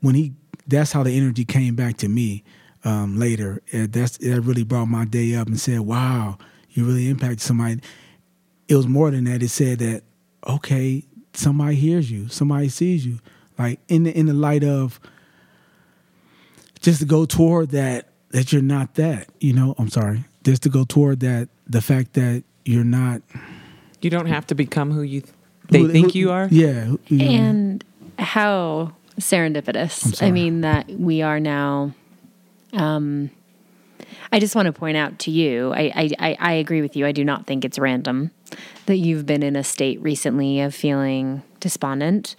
when 0.00 0.14
he, 0.14 0.32
that's 0.66 0.92
how 0.92 1.02
the 1.02 1.16
energy 1.16 1.44
came 1.44 1.76
back 1.76 1.98
to 1.98 2.08
me 2.08 2.42
um, 2.84 3.18
later. 3.18 3.62
Uh, 3.72 3.86
that's 3.88 4.18
that 4.18 4.40
really 4.42 4.64
brought 4.64 4.86
my 4.86 5.04
day 5.04 5.34
up 5.34 5.46
and 5.46 5.58
said, 5.58 5.80
"Wow, 5.80 6.38
you 6.70 6.84
really 6.84 7.08
impacted 7.08 7.40
somebody." 7.40 7.80
It 8.68 8.76
was 8.76 8.86
more 8.86 9.10
than 9.10 9.24
that. 9.24 9.42
It 9.42 9.48
said 9.50 9.78
that 9.80 10.02
okay, 10.46 11.04
somebody 11.32 11.76
hears 11.76 12.10
you, 12.10 12.28
somebody 12.28 12.68
sees 12.68 13.04
you, 13.06 13.18
like 13.58 13.80
in 13.88 14.04
the 14.04 14.16
in 14.18 14.26
the 14.26 14.32
light 14.34 14.64
of 14.64 14.98
just 16.80 17.00
to 17.00 17.06
go 17.06 17.24
toward 17.24 17.70
that 17.70 18.08
that 18.30 18.52
you're 18.52 18.62
not 18.62 18.94
that. 18.94 19.28
You 19.40 19.52
know, 19.52 19.74
I'm 19.78 19.88
sorry, 19.90 20.24
just 20.44 20.62
to 20.64 20.68
go 20.68 20.84
toward 20.84 21.20
that 21.20 21.48
the 21.66 21.80
fact 21.80 22.14
that 22.14 22.44
you're 22.64 22.84
not 22.84 23.22
You 24.00 24.10
don't 24.10 24.26
have 24.26 24.46
to 24.48 24.54
become 24.54 24.90
who 24.90 25.02
you 25.02 25.22
they 25.70 25.80
who- 25.80 25.90
think 25.92 26.12
who- 26.12 26.18
you 26.18 26.30
are. 26.30 26.48
Yeah. 26.50 26.94
you 27.08 27.18
know. 27.18 27.24
And 27.24 27.84
how 28.18 28.92
serendipitous. 29.20 30.22
I 30.22 30.30
mean, 30.30 30.60
that 30.62 30.88
we 30.90 31.22
are 31.22 31.40
now. 31.40 31.94
Um, 32.72 33.30
I 34.32 34.40
just 34.40 34.54
want 34.56 34.66
to 34.66 34.72
point 34.72 34.96
out 34.96 35.18
to 35.20 35.30
you, 35.30 35.72
I, 35.74 36.10
I, 36.18 36.36
I, 36.40 36.52
agree 36.54 36.80
with 36.82 36.96
you. 36.96 37.06
I 37.06 37.12
do 37.12 37.24
not 37.24 37.46
think 37.46 37.64
it's 37.64 37.78
random 37.78 38.30
that 38.86 38.96
you've 38.96 39.26
been 39.26 39.42
in 39.42 39.56
a 39.56 39.64
state 39.64 40.00
recently 40.02 40.60
of 40.60 40.74
feeling 40.74 41.42
despondent 41.60 42.36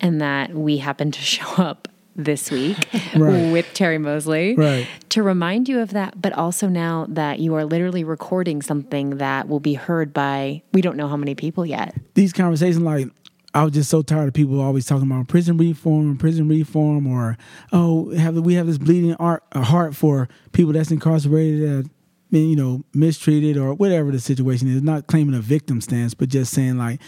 and 0.00 0.20
that 0.20 0.50
we 0.52 0.78
happen 0.78 1.10
to 1.10 1.20
show 1.34 1.48
up 1.62 1.88
this 2.16 2.50
week 2.50 2.76
Right. 3.16 3.52
with 3.52 3.66
Terry 3.74 3.98
Mosley 3.98 4.54
Right. 4.56 4.88
to 5.10 5.22
remind 5.22 5.68
you 5.68 5.78
of 5.80 5.90
that, 5.90 6.20
but 6.20 6.32
also 6.32 6.68
now 6.68 7.06
that 7.10 7.38
you 7.38 7.54
are 7.54 7.64
literally 7.64 8.02
recording 8.02 8.60
something 8.60 9.18
that 9.18 9.48
will 9.48 9.60
be 9.60 9.74
heard 9.74 10.12
by 10.12 10.62
we 10.72 10.80
don't 10.80 10.96
know 10.96 11.06
how 11.08 11.16
many 11.16 11.34
people 11.36 11.64
yet. 11.64 11.94
these 12.14 12.32
conversations 12.32 12.80
like 12.82 13.08
I 13.54 13.64
was 13.64 13.72
just 13.72 13.88
so 13.88 14.02
tired 14.02 14.28
of 14.28 14.34
people 14.34 14.60
always 14.60 14.86
talking 14.86 15.10
about 15.10 15.28
prison 15.28 15.56
reform, 15.56 16.18
prison 16.18 16.48
reform, 16.48 17.06
or 17.06 17.38
oh, 17.72 18.10
have 18.14 18.36
we 18.36 18.54
have 18.54 18.66
this 18.66 18.78
bleeding 18.78 19.14
art, 19.14 19.42
heart 19.54 19.96
for 19.96 20.28
people 20.52 20.72
that's 20.72 20.90
incarcerated 20.90 21.62
that 21.62 21.90
been 22.30 22.50
you 22.50 22.56
know 22.56 22.84
mistreated 22.92 23.56
or 23.56 23.72
whatever 23.74 24.10
the 24.10 24.20
situation 24.20 24.68
is. 24.68 24.82
Not 24.82 25.06
claiming 25.06 25.34
a 25.34 25.40
victim 25.40 25.80
stance, 25.80 26.14
but 26.14 26.28
just 26.28 26.52
saying 26.52 26.76
like, 26.76 27.00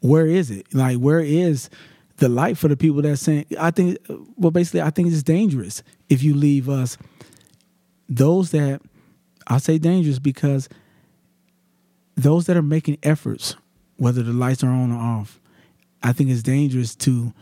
where 0.00 0.26
is 0.26 0.50
it? 0.50 0.74
Like, 0.74 0.98
where 0.98 1.20
is 1.20 1.68
the 2.16 2.28
light 2.28 2.56
for 2.56 2.68
the 2.68 2.76
people 2.76 3.02
that's 3.02 3.20
saying? 3.20 3.46
I 3.58 3.70
think, 3.70 3.98
well, 4.36 4.50
basically, 4.50 4.82
I 4.82 4.90
think 4.90 5.08
it's 5.08 5.22
dangerous 5.22 5.82
if 6.08 6.22
you 6.22 6.34
leave 6.34 6.68
us 6.68 6.96
those 8.08 8.50
that 8.52 8.80
I 9.46 9.58
say 9.58 9.78
dangerous 9.78 10.18
because 10.18 10.68
those 12.16 12.46
that 12.46 12.56
are 12.56 12.62
making 12.62 12.98
efforts, 13.02 13.56
whether 13.96 14.22
the 14.22 14.32
lights 14.32 14.62
are 14.62 14.70
on 14.70 14.92
or 14.92 14.98
off, 14.98 15.40
I 16.02 16.12
think 16.12 16.30
it's 16.30 16.42
dangerous 16.42 16.94
to 16.96 17.32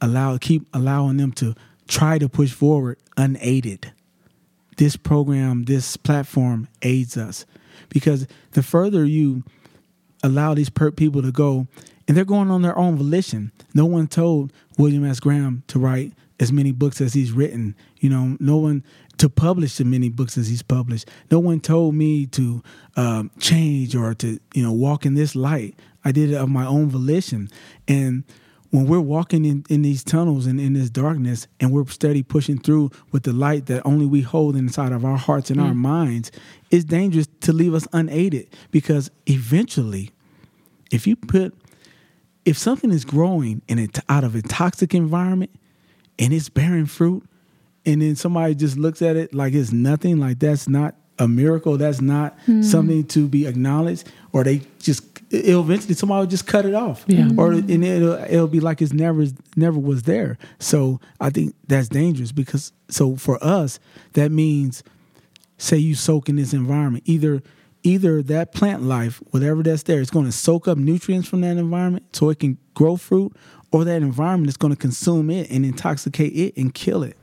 allow 0.00 0.36
keep 0.38 0.66
allowing 0.72 1.16
them 1.16 1.32
to 1.32 1.54
try 1.88 2.18
to 2.18 2.28
push 2.28 2.52
forward 2.52 2.98
unaided. 3.16 3.92
This 4.76 4.96
program, 4.96 5.64
this 5.64 5.96
platform 5.96 6.68
aids 6.82 7.16
us 7.16 7.46
because 7.88 8.26
the 8.52 8.62
further 8.62 9.04
you 9.04 9.44
allow 10.22 10.54
these 10.54 10.70
per- 10.70 10.90
people 10.90 11.22
to 11.22 11.30
go, 11.30 11.66
and 12.08 12.16
they're 12.16 12.24
going 12.24 12.50
on 12.50 12.62
their 12.62 12.76
own 12.76 12.96
volition. 12.96 13.52
No 13.72 13.86
one 13.86 14.08
told 14.08 14.52
William 14.78 15.04
S. 15.04 15.20
Graham 15.20 15.62
to 15.68 15.78
write 15.78 16.12
as 16.40 16.50
many 16.52 16.72
books 16.72 17.00
as 17.00 17.14
he's 17.14 17.32
written. 17.32 17.76
You 18.00 18.10
know, 18.10 18.36
no 18.40 18.56
one 18.56 18.84
to 19.18 19.28
publish 19.28 19.78
as 19.78 19.86
many 19.86 20.08
books 20.08 20.36
as 20.36 20.48
he's 20.48 20.62
published. 20.62 21.08
No 21.30 21.38
one 21.38 21.60
told 21.60 21.94
me 21.94 22.26
to 22.26 22.62
um, 22.96 23.30
change 23.38 23.94
or 23.94 24.14
to 24.14 24.40
you 24.54 24.62
know 24.62 24.72
walk 24.72 25.06
in 25.06 25.14
this 25.14 25.36
light. 25.36 25.78
I 26.04 26.12
did 26.12 26.30
it 26.30 26.36
of 26.36 26.48
my 26.48 26.66
own 26.66 26.88
volition, 26.88 27.48
and 27.88 28.24
when 28.74 28.86
we're 28.86 28.98
walking 28.98 29.44
in, 29.44 29.64
in 29.70 29.82
these 29.82 30.02
tunnels 30.02 30.46
and 30.46 30.60
in 30.60 30.72
this 30.72 30.90
darkness 30.90 31.46
and 31.60 31.70
we're 31.70 31.86
steady 31.86 32.24
pushing 32.24 32.58
through 32.58 32.90
with 33.12 33.22
the 33.22 33.32
light 33.32 33.66
that 33.66 33.80
only 33.86 34.04
we 34.04 34.20
hold 34.20 34.56
inside 34.56 34.90
of 34.90 35.04
our 35.04 35.16
hearts 35.16 35.48
and 35.48 35.60
our 35.60 35.70
mm. 35.70 35.76
minds, 35.76 36.32
it's 36.72 36.84
dangerous 36.84 37.28
to 37.42 37.52
leave 37.52 37.72
us 37.72 37.86
unaided 37.92 38.48
because 38.72 39.12
eventually, 39.26 40.10
if 40.90 41.06
you 41.06 41.14
put, 41.14 41.54
if 42.44 42.58
something 42.58 42.90
is 42.90 43.04
growing 43.04 43.62
in 43.68 43.78
it 43.78 43.96
out 44.08 44.24
of 44.24 44.34
a 44.34 44.42
toxic 44.42 44.92
environment 44.92 45.52
and 46.18 46.32
it's 46.32 46.48
bearing 46.48 46.86
fruit, 46.86 47.22
and 47.86 48.02
then 48.02 48.16
somebody 48.16 48.56
just 48.56 48.76
looks 48.76 49.02
at 49.02 49.14
it 49.14 49.32
like 49.32 49.54
it's 49.54 49.70
nothing, 49.70 50.18
like 50.18 50.40
that's 50.40 50.68
not 50.68 50.96
a 51.20 51.28
miracle, 51.28 51.76
that's 51.76 52.00
not 52.00 52.36
hmm. 52.46 52.60
something 52.60 53.04
to 53.04 53.28
be 53.28 53.46
acknowledged, 53.46 54.10
or 54.32 54.42
they 54.42 54.62
just 54.80 55.13
it'll 55.34 55.62
eventually 55.62 55.94
somebody 55.94 56.20
will 56.20 56.30
just 56.30 56.46
cut 56.46 56.64
it 56.66 56.74
off, 56.74 57.04
Yeah. 57.06 57.28
or 57.36 57.52
and 57.52 57.84
it'll 57.84 58.12
uh, 58.14 58.26
it'll 58.28 58.46
be 58.48 58.60
like 58.60 58.80
it's 58.82 58.92
never 58.92 59.24
never 59.56 59.78
was 59.78 60.02
there. 60.04 60.38
So 60.58 61.00
I 61.20 61.30
think 61.30 61.54
that's 61.66 61.88
dangerous 61.88 62.32
because 62.32 62.72
so 62.88 63.16
for 63.16 63.42
us 63.44 63.78
that 64.14 64.30
means 64.30 64.82
say 65.58 65.76
you 65.76 65.94
soak 65.94 66.28
in 66.28 66.36
this 66.36 66.52
environment 66.52 67.04
either 67.06 67.42
either 67.82 68.22
that 68.22 68.52
plant 68.52 68.82
life 68.82 69.22
whatever 69.30 69.62
that's 69.62 69.82
there 69.84 70.00
is 70.00 70.10
going 70.10 70.24
to 70.26 70.32
soak 70.32 70.66
up 70.66 70.76
nutrients 70.78 71.28
from 71.28 71.40
that 71.42 71.56
environment 71.56 72.04
so 72.16 72.28
it 72.30 72.38
can 72.40 72.58
grow 72.74 72.96
fruit 72.96 73.32
or 73.72 73.84
that 73.84 74.02
environment 74.02 74.48
is 74.48 74.56
going 74.56 74.72
to 74.72 74.78
consume 74.78 75.30
it 75.30 75.48
and 75.50 75.64
intoxicate 75.64 76.32
it 76.32 76.56
and 76.56 76.74
kill 76.74 77.02
it 77.02 77.16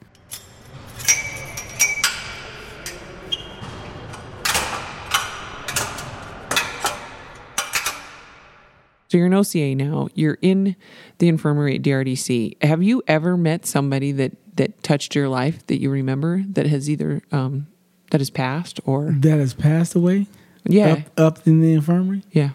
So 9.11 9.17
you're 9.17 9.27
an 9.27 9.33
OCA 9.33 9.75
now. 9.75 10.07
You're 10.15 10.37
in 10.41 10.77
the 11.17 11.27
infirmary 11.27 11.75
at 11.75 11.81
DRDC. 11.81 12.63
Have 12.63 12.81
you 12.81 13.03
ever 13.07 13.35
met 13.35 13.65
somebody 13.65 14.13
that 14.13 14.31
that 14.55 14.81
touched 14.83 15.15
your 15.15 15.27
life 15.27 15.67
that 15.67 15.81
you 15.81 15.89
remember 15.89 16.45
that 16.47 16.65
has 16.67 16.89
either 16.89 17.21
um, 17.29 17.67
that 18.11 18.21
has 18.21 18.29
passed 18.29 18.79
or? 18.85 19.11
That 19.11 19.39
has 19.39 19.53
passed 19.53 19.95
away? 19.95 20.27
Yeah. 20.63 21.03
Up, 21.17 21.19
up 21.19 21.45
in 21.45 21.59
the 21.59 21.73
infirmary? 21.73 22.23
Yeah. 22.31 22.51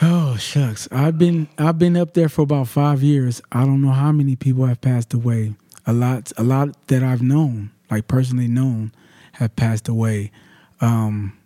Oh 0.00 0.36
shucks. 0.36 0.88
I've 0.90 1.18
been 1.18 1.48
i've 1.58 1.78
been 1.78 1.98
up 1.98 2.14
there 2.14 2.30
for 2.30 2.40
about 2.40 2.68
five 2.68 3.02
years. 3.02 3.42
I 3.52 3.66
don't 3.66 3.82
know 3.82 3.92
how 3.92 4.12
many 4.12 4.36
people 4.36 4.64
have 4.64 4.80
passed 4.80 5.12
away. 5.12 5.52
A 5.86 5.92
lot 5.92 6.32
a 6.38 6.42
lot 6.42 6.86
that 6.86 7.02
i've 7.02 7.20
known 7.20 7.72
like 7.90 8.08
personally 8.08 8.48
known 8.48 8.92
have 9.32 9.54
passed 9.54 9.86
away. 9.86 10.30
Um 10.80 11.36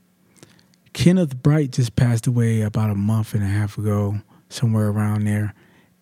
Kenneth 0.95 1.43
Bright 1.43 1.73
just 1.73 1.97
passed 1.97 2.27
away 2.27 2.63
about 2.63 2.89
a 2.89 2.95
month 2.95 3.35
and 3.35 3.43
a 3.43 3.47
half 3.47 3.77
ago, 3.77 4.21
somewhere 4.49 4.89
around 4.89 5.27
there, 5.27 5.53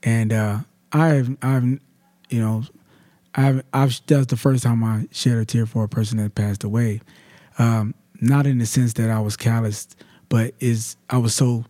and 0.02 0.32
uh, 0.32 0.58
I've, 0.92 1.36
I've, 1.42 1.64
you 2.28 2.40
know, 2.40 2.62
I've, 3.34 3.64
I've 3.72 4.00
that's 4.06 4.26
the 4.26 4.36
first 4.36 4.62
time 4.62 4.84
I 4.84 5.08
shed 5.10 5.38
a 5.38 5.44
tear 5.46 5.64
for 5.64 5.82
a 5.82 5.88
person 5.88 6.18
that 6.18 6.34
passed 6.34 6.62
away. 6.62 7.00
Um, 7.58 7.94
not 8.20 8.46
in 8.46 8.58
the 8.58 8.66
sense 8.66 8.92
that 8.94 9.10
I 9.10 9.18
was 9.18 9.34
calloused, 9.36 9.96
but 10.28 10.54
is 10.60 10.96
I 11.08 11.16
was 11.16 11.34
so 11.34 11.64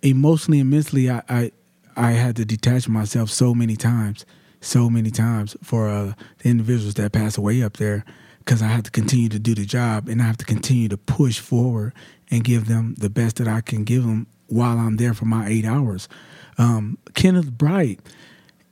emotionally 0.00 0.60
and 0.60 0.70
mentally, 0.70 1.10
I, 1.10 1.22
I, 1.28 1.52
I 1.96 2.12
had 2.12 2.36
to 2.36 2.44
detach 2.44 2.88
myself 2.88 3.28
so 3.28 3.54
many 3.54 3.74
times, 3.74 4.24
so 4.60 4.88
many 4.88 5.10
times 5.10 5.56
for 5.64 5.88
uh, 5.88 6.12
the 6.38 6.48
individuals 6.48 6.94
that 6.94 7.10
passed 7.10 7.38
away 7.38 7.60
up 7.62 7.76
there 7.76 8.04
because 8.48 8.62
I 8.62 8.68
have 8.68 8.84
to 8.84 8.90
continue 8.90 9.28
to 9.28 9.38
do 9.38 9.54
the 9.54 9.66
job 9.66 10.08
and 10.08 10.22
I 10.22 10.24
have 10.24 10.38
to 10.38 10.44
continue 10.46 10.88
to 10.88 10.96
push 10.96 11.38
forward 11.38 11.92
and 12.30 12.42
give 12.42 12.66
them 12.66 12.94
the 12.96 13.10
best 13.10 13.36
that 13.36 13.46
I 13.46 13.60
can 13.60 13.84
give 13.84 14.04
them 14.04 14.26
while 14.46 14.78
I'm 14.78 14.96
there 14.96 15.12
for 15.12 15.26
my 15.26 15.46
eight 15.46 15.66
hours. 15.66 16.08
Um, 16.56 16.96
Kenneth 17.12 17.52
Bright, 17.52 18.00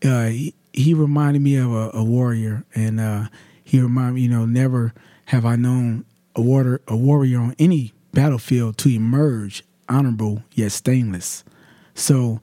uh, 0.03 0.29
he, 0.29 0.55
he 0.73 0.95
reminded 0.95 1.43
me 1.43 1.57
of 1.57 1.75
a, 1.75 1.91
a 1.93 2.03
warrior, 2.03 2.65
and 2.75 2.99
uh, 2.99 3.27
he 3.63 3.79
reminded 3.79 4.15
me, 4.15 4.23
you 4.23 4.31
know, 4.31 4.47
never 4.47 4.95
have 5.27 5.45
I 5.45 5.57
known 5.57 6.07
a, 6.35 6.41
water, 6.41 6.81
a 6.89 6.97
warrior 6.97 7.41
on 7.41 7.55
any 7.59 7.93
battlefield 8.13 8.79
to 8.79 8.89
emerge 8.89 9.63
honorable 9.91 10.43
yet 10.55 10.73
stainless. 10.73 11.45
So, 11.95 12.41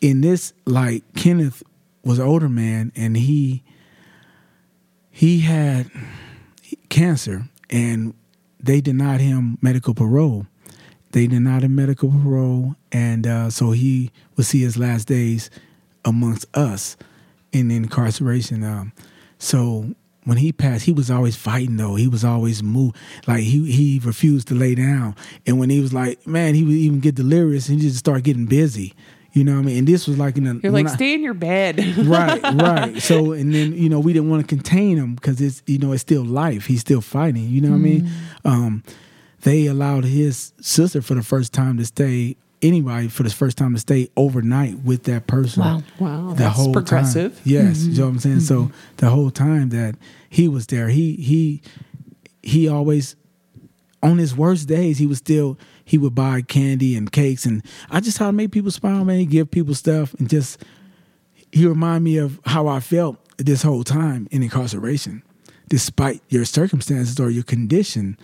in 0.00 0.20
this, 0.20 0.52
like 0.64 1.02
Kenneth 1.16 1.64
was 2.04 2.20
an 2.20 2.26
older 2.28 2.48
man, 2.48 2.92
and 2.94 3.16
he 3.16 3.64
he 5.10 5.40
had 5.40 5.90
cancer 6.88 7.48
and 7.70 8.14
they 8.60 8.80
denied 8.80 9.20
him 9.20 9.58
medical 9.60 9.94
parole. 9.94 10.46
They 11.12 11.26
denied 11.26 11.64
him 11.64 11.74
medical 11.74 12.10
parole, 12.10 12.76
and 12.92 13.26
uh, 13.26 13.50
so 13.50 13.70
he 13.70 14.10
would 14.36 14.44
see 14.44 14.60
his 14.60 14.76
last 14.76 15.08
days 15.08 15.48
amongst 16.04 16.44
us 16.54 16.96
in 17.52 17.70
incarceration. 17.70 18.62
Um, 18.62 18.92
so 19.38 19.94
when 20.24 20.36
he 20.36 20.52
passed, 20.52 20.84
he 20.84 20.92
was 20.92 21.10
always 21.10 21.36
fighting 21.36 21.78
though. 21.78 21.94
He 21.94 22.08
was 22.08 22.24
always 22.24 22.62
moved. 22.62 22.96
like 23.26 23.40
he 23.40 23.72
he 23.72 24.00
refused 24.04 24.48
to 24.48 24.54
lay 24.54 24.74
down. 24.74 25.16
And 25.46 25.58
when 25.58 25.70
he 25.70 25.80
was 25.80 25.94
like, 25.94 26.26
man, 26.26 26.54
he 26.54 26.64
would 26.64 26.74
even 26.74 27.00
get 27.00 27.14
delirious 27.14 27.68
and 27.68 27.80
he 27.80 27.86
just 27.88 27.98
start 27.98 28.24
getting 28.24 28.46
busy. 28.46 28.94
You 29.38 29.44
know 29.44 29.52
what 29.52 29.60
I 29.60 29.62
mean? 29.66 29.78
And 29.78 29.86
this 29.86 30.08
was 30.08 30.18
like 30.18 30.36
in 30.36 30.44
the 30.44 30.60
you're 30.60 30.72
like 30.72 30.86
I- 30.86 30.94
stay 30.96 31.14
in 31.14 31.22
your 31.22 31.32
bed 31.32 31.78
right, 31.98 32.42
right. 32.42 33.00
So 33.00 33.30
and 33.30 33.54
then 33.54 33.72
you 33.72 33.88
know 33.88 34.00
we 34.00 34.12
didn't 34.12 34.28
want 34.28 34.42
to 34.42 34.48
contain 34.48 34.96
him 34.96 35.14
because 35.14 35.40
it's 35.40 35.62
you 35.64 35.78
know 35.78 35.92
it's 35.92 36.02
still 36.02 36.24
life. 36.24 36.66
He's 36.66 36.80
still 36.80 37.00
fighting. 37.00 37.48
You 37.48 37.60
know 37.60 37.70
what 37.70 37.76
I 37.76 37.78
mean? 37.78 38.00
Mm. 38.00 38.10
Um, 38.44 38.84
they 39.42 39.66
allowed 39.66 40.04
his 40.04 40.52
sister 40.60 41.00
for 41.02 41.14
the 41.14 41.22
first 41.22 41.52
time 41.52 41.76
to 41.76 41.84
stay. 41.84 42.36
Anybody 42.60 43.06
for 43.06 43.22
the 43.22 43.30
first 43.30 43.56
time 43.56 43.74
to 43.74 43.78
stay 43.78 44.08
overnight 44.16 44.80
with 44.80 45.04
that 45.04 45.28
person. 45.28 45.62
Wow. 45.62 45.82
Wow, 46.00 46.30
the 46.30 46.34
that's 46.34 46.56
whole 46.56 46.72
progressive. 46.72 47.34
Time. 47.34 47.42
Yes, 47.44 47.82
you 47.82 47.90
mm-hmm. 47.90 48.00
know 48.00 48.06
what 48.06 48.10
I'm 48.10 48.18
saying. 48.18 48.40
So 48.40 48.62
mm-hmm. 48.62 48.96
the 48.96 49.10
whole 49.10 49.30
time 49.30 49.68
that 49.68 49.94
he 50.28 50.48
was 50.48 50.66
there, 50.66 50.88
he 50.88 51.14
he 51.14 51.62
he 52.42 52.68
always 52.68 53.14
on 54.02 54.18
his 54.18 54.34
worst 54.36 54.66
days 54.66 54.98
he 54.98 55.06
was 55.06 55.18
still 55.18 55.56
he 55.88 55.96
would 55.96 56.14
buy 56.14 56.42
candy 56.42 56.96
and 56.96 57.10
cakes 57.10 57.46
and 57.46 57.64
I 57.90 58.00
just 58.00 58.18
how 58.18 58.26
to 58.26 58.32
make 58.32 58.52
people 58.52 58.70
smile, 58.70 59.04
man. 59.04 59.20
He 59.20 59.26
give 59.26 59.50
people 59.50 59.74
stuff 59.74 60.12
and 60.14 60.28
just 60.28 60.62
he 61.50 61.66
remind 61.66 62.04
me 62.04 62.18
of 62.18 62.38
how 62.44 62.68
I 62.68 62.80
felt 62.80 63.16
this 63.38 63.62
whole 63.62 63.84
time 63.84 64.28
in 64.30 64.42
incarceration. 64.42 65.22
Despite 65.68 66.22
your 66.28 66.44
circumstances 66.44 67.18
or 67.18 67.30
your 67.30 67.42
condition, 67.42 68.18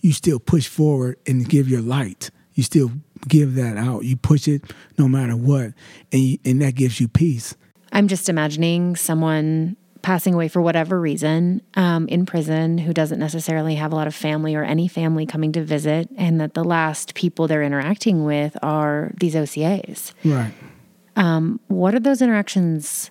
you 0.00 0.14
still 0.14 0.38
push 0.38 0.66
forward 0.66 1.18
and 1.26 1.46
give 1.46 1.68
your 1.68 1.82
light. 1.82 2.30
You 2.54 2.62
still 2.62 2.90
give 3.28 3.54
that 3.56 3.76
out. 3.76 4.04
You 4.04 4.16
push 4.16 4.48
it 4.48 4.72
no 4.98 5.06
matter 5.06 5.36
what, 5.36 5.74
and 6.12 6.22
you, 6.22 6.38
and 6.44 6.62
that 6.62 6.74
gives 6.74 7.00
you 7.00 7.08
peace. 7.08 7.54
I'm 7.92 8.08
just 8.08 8.28
imagining 8.28 8.96
someone 8.96 9.76
passing 10.02 10.34
away 10.34 10.48
for 10.48 10.60
whatever 10.62 11.00
reason 11.00 11.60
um, 11.74 12.08
in 12.08 12.24
prison 12.26 12.78
who 12.78 12.92
doesn't 12.92 13.18
necessarily 13.18 13.74
have 13.74 13.92
a 13.92 13.96
lot 13.96 14.06
of 14.06 14.14
family 14.14 14.54
or 14.54 14.62
any 14.64 14.88
family 14.88 15.26
coming 15.26 15.52
to 15.52 15.62
visit, 15.62 16.08
and 16.16 16.40
that 16.40 16.54
the 16.54 16.64
last 16.64 17.14
people 17.14 17.46
they're 17.46 17.62
interacting 17.62 18.24
with 18.24 18.56
are 18.62 19.12
these 19.18 19.34
OCAs. 19.34 20.12
Right. 20.24 20.52
What 21.68 21.94
are 21.94 22.00
those 22.00 22.22
interactions 22.22 23.10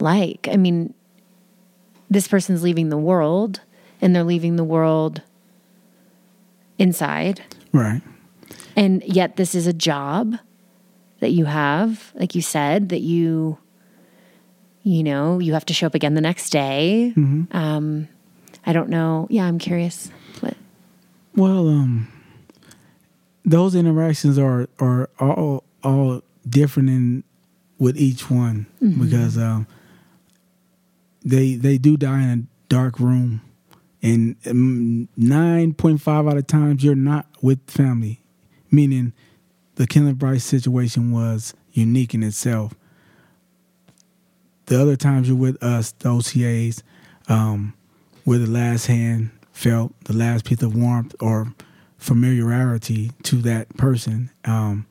like? 0.00 0.48
I 0.50 0.56
mean, 0.56 0.92
this 2.10 2.28
person's 2.28 2.62
leaving 2.62 2.88
the 2.90 2.98
world 2.98 3.60
and 4.00 4.14
they're 4.14 4.22
leaving 4.24 4.56
the 4.56 4.64
world 4.64 5.22
inside, 6.78 7.42
Right. 7.72 8.02
and 8.76 9.02
yet 9.04 9.36
this 9.36 9.54
is 9.54 9.66
a 9.66 9.72
job 9.72 10.36
that 11.20 11.30
you 11.30 11.46
have, 11.46 12.12
like 12.14 12.34
you 12.34 12.42
said, 12.42 12.90
that 12.90 13.00
you. 13.00 13.58
You 14.88 15.04
know, 15.04 15.38
you 15.38 15.52
have 15.52 15.66
to 15.66 15.74
show 15.74 15.86
up 15.86 15.94
again 15.94 16.14
the 16.14 16.22
next 16.22 16.48
day. 16.48 17.12
Um, 17.52 18.08
I 18.64 18.72
don't 18.72 18.88
know. 18.88 19.26
Yeah, 19.28 19.44
I'm 19.44 19.58
curious. 19.58 20.10
What? 20.40 20.56
Well, 21.36 21.68
um, 21.68 22.08
those 23.44 23.74
interactions 23.74 24.38
are 24.38 24.66
are 24.78 25.10
all 25.20 25.64
all 25.84 26.22
different 26.48 26.88
in 26.88 27.24
with 27.78 27.98
each 27.98 28.30
one 28.30 28.64
because 28.98 29.36
um, 29.36 29.66
they 31.22 31.56
they 31.56 31.76
do 31.76 31.98
die 31.98 32.22
in 32.22 32.30
a 32.30 32.42
dark 32.70 32.98
room, 32.98 33.42
and 34.02 34.36
nine 35.18 35.74
point 35.74 36.00
five 36.00 36.26
out 36.26 36.38
of 36.38 36.46
times 36.46 36.82
you're 36.82 36.94
not 36.94 37.26
with 37.42 37.60
family, 37.70 38.22
meaning 38.70 39.12
the 39.74 39.86
Kenneth 39.86 40.16
Bright's 40.16 40.44
situation 40.44 41.12
was 41.12 41.52
unique 41.72 42.14
in 42.14 42.22
itself. 42.22 42.74
The 44.68 44.80
other 44.80 44.96
times 44.96 45.28
you're 45.28 45.36
with 45.36 45.62
us, 45.62 45.92
the 45.92 46.10
OCAs, 46.10 46.82
um, 47.28 47.72
where 48.24 48.38
the 48.38 48.50
last 48.50 48.86
hand 48.86 49.30
felt 49.50 49.92
the 50.04 50.12
last 50.12 50.44
piece 50.44 50.62
of 50.62 50.76
warmth 50.76 51.14
or 51.20 51.54
familiarity 51.96 53.12
to 53.22 53.36
that 53.36 53.74
person. 53.78 54.30
Um, 54.44 54.86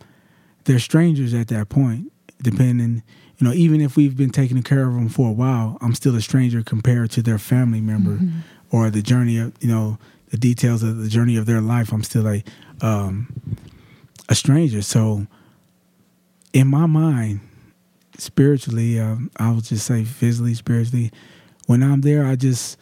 they're 0.66 0.80
strangers 0.80 1.34
at 1.36 1.48
that 1.50 1.70
point, 1.70 2.12
depending, 2.42 3.04
you 3.38 3.48
know, 3.48 3.54
even 3.54 3.80
if 3.80 3.96
we've 3.96 4.18
been 4.18 4.32
taking 4.32 4.62
care 4.64 4.88
of 4.88 4.96
them 4.96 5.10
for 5.10 5.30
a 5.30 5.34
while, 5.34 5.78
I'm 5.80 5.94
still 5.94 6.16
a 6.16 6.22
stranger 6.22 6.64
compared 6.64 7.12
to 7.12 7.22
their 7.22 7.38
family 7.38 7.80
member 7.80 8.20
or 8.72 8.90
the 8.90 9.04
journey 9.04 9.38
of, 9.38 9.54
you 9.62 9.68
know, 9.68 10.00
the 10.32 10.38
details 10.38 10.82
of 10.82 10.98
the 10.98 11.08
journey 11.08 11.38
of 11.38 11.46
their 11.46 11.62
life. 11.62 11.94
I'm 11.94 12.04
still 12.04 12.28
a, 12.28 12.44
um, 12.82 13.28
a 14.28 14.34
stranger. 14.34 14.82
So 14.82 15.28
in 16.52 16.68
my 16.68 16.88
mind, 16.88 17.42
spiritually, 18.18 19.00
um, 19.00 19.32
I 19.38 19.52
would 19.52 19.64
just 19.64 19.86
say 19.86 20.04
physically, 20.04 20.54
spiritually, 20.54 21.12
when 21.68 21.84
I'm 21.84 22.02
there, 22.02 22.26
I 22.26 22.36
just 22.36 22.78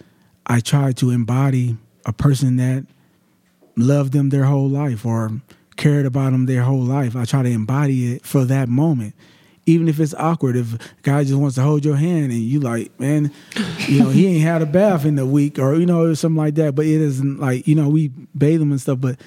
I 0.46 0.60
try 0.60 0.92
to 0.94 1.10
embody 1.10 1.78
a 2.06 2.14
person 2.14 2.58
that 2.58 2.86
loved 3.76 4.14
them 4.14 4.30
their 4.30 4.46
whole 4.46 4.70
life 4.70 5.06
or 5.06 5.32
cared 5.76 6.06
about 6.06 6.32
them 6.32 6.46
their 6.46 6.64
whole 6.64 6.82
life. 6.82 7.16
I 7.16 7.26
try 7.26 7.44
to 7.44 7.50
embody 7.50 8.16
it 8.16 8.26
for 8.26 8.46
that 8.46 8.70
moment. 8.70 9.14
Even 9.68 9.88
if 9.88 10.00
it's 10.00 10.14
awkward, 10.14 10.56
if 10.56 10.78
guy 11.02 11.24
just 11.24 11.40
wants 11.40 11.56
to 11.56 11.64
hold 11.64 11.84
your 11.84 11.96
hand 11.96 12.32
and 12.32 12.40
you 12.40 12.60
like, 12.60 12.98
man, 13.00 13.32
you 13.88 14.04
know, 14.04 14.10
he 14.10 14.28
ain't 14.28 14.44
had 14.44 14.62
a 14.62 14.68
bath 14.68 15.06
in 15.06 15.18
a 15.18 15.26
week 15.26 15.58
or 15.58 15.74
you 15.76 15.88
know, 15.88 16.14
something 16.14 16.38
like 16.38 16.54
that. 16.56 16.76
But 16.76 16.86
it 16.86 17.02
isn't 17.02 17.40
like, 17.40 17.68
you 17.68 17.74
know, 17.74 17.90
we 17.90 18.10
bathe 18.38 18.60
them 18.60 18.72
and 18.72 18.80
stuff, 18.80 19.02
but 19.02 19.20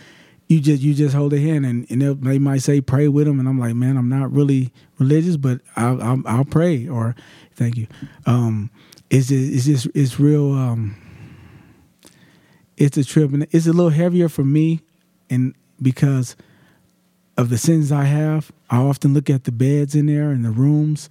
you 0.48 0.60
just 0.60 0.82
you 0.82 0.94
just 0.94 1.14
hold 1.14 1.32
their 1.32 1.40
hand 1.40 1.64
and, 1.66 1.86
and 1.90 2.02
they'll- 2.02 2.40
might 2.40 2.62
say 2.62 2.80
pray 2.80 3.06
with 3.08 3.26
them. 3.26 3.38
And 3.38 3.48
I'm 3.48 3.58
like 3.58 3.74
man 3.74 3.96
I'm 3.96 4.08
not 4.08 4.32
really 4.32 4.72
religious 4.98 5.36
but 5.36 5.60
I'll 5.76 6.02
I'll, 6.02 6.22
I'll 6.26 6.44
pray 6.44 6.88
or 6.88 7.14
thank 7.54 7.76
you. 7.76 7.86
Um 8.26 8.70
it's 9.10 9.28
just 9.28 9.52
it's 9.54 9.64
just 9.66 9.88
it's 9.94 10.18
real 10.18 10.52
um 10.52 10.96
it's 12.76 12.96
a 12.96 13.04
trip 13.04 13.32
and 13.32 13.46
it's 13.50 13.66
a 13.66 13.72
little 13.72 13.90
heavier 13.90 14.28
for 14.28 14.44
me 14.44 14.80
and 15.28 15.54
because 15.82 16.36
of 17.36 17.50
the 17.50 17.58
sins 17.58 17.92
I 17.92 18.04
have 18.04 18.50
I 18.70 18.78
often 18.78 19.14
look 19.14 19.28
at 19.30 19.44
the 19.44 19.52
beds 19.52 19.94
in 19.94 20.06
there 20.06 20.30
and 20.30 20.44
the 20.44 20.50
rooms. 20.50 21.08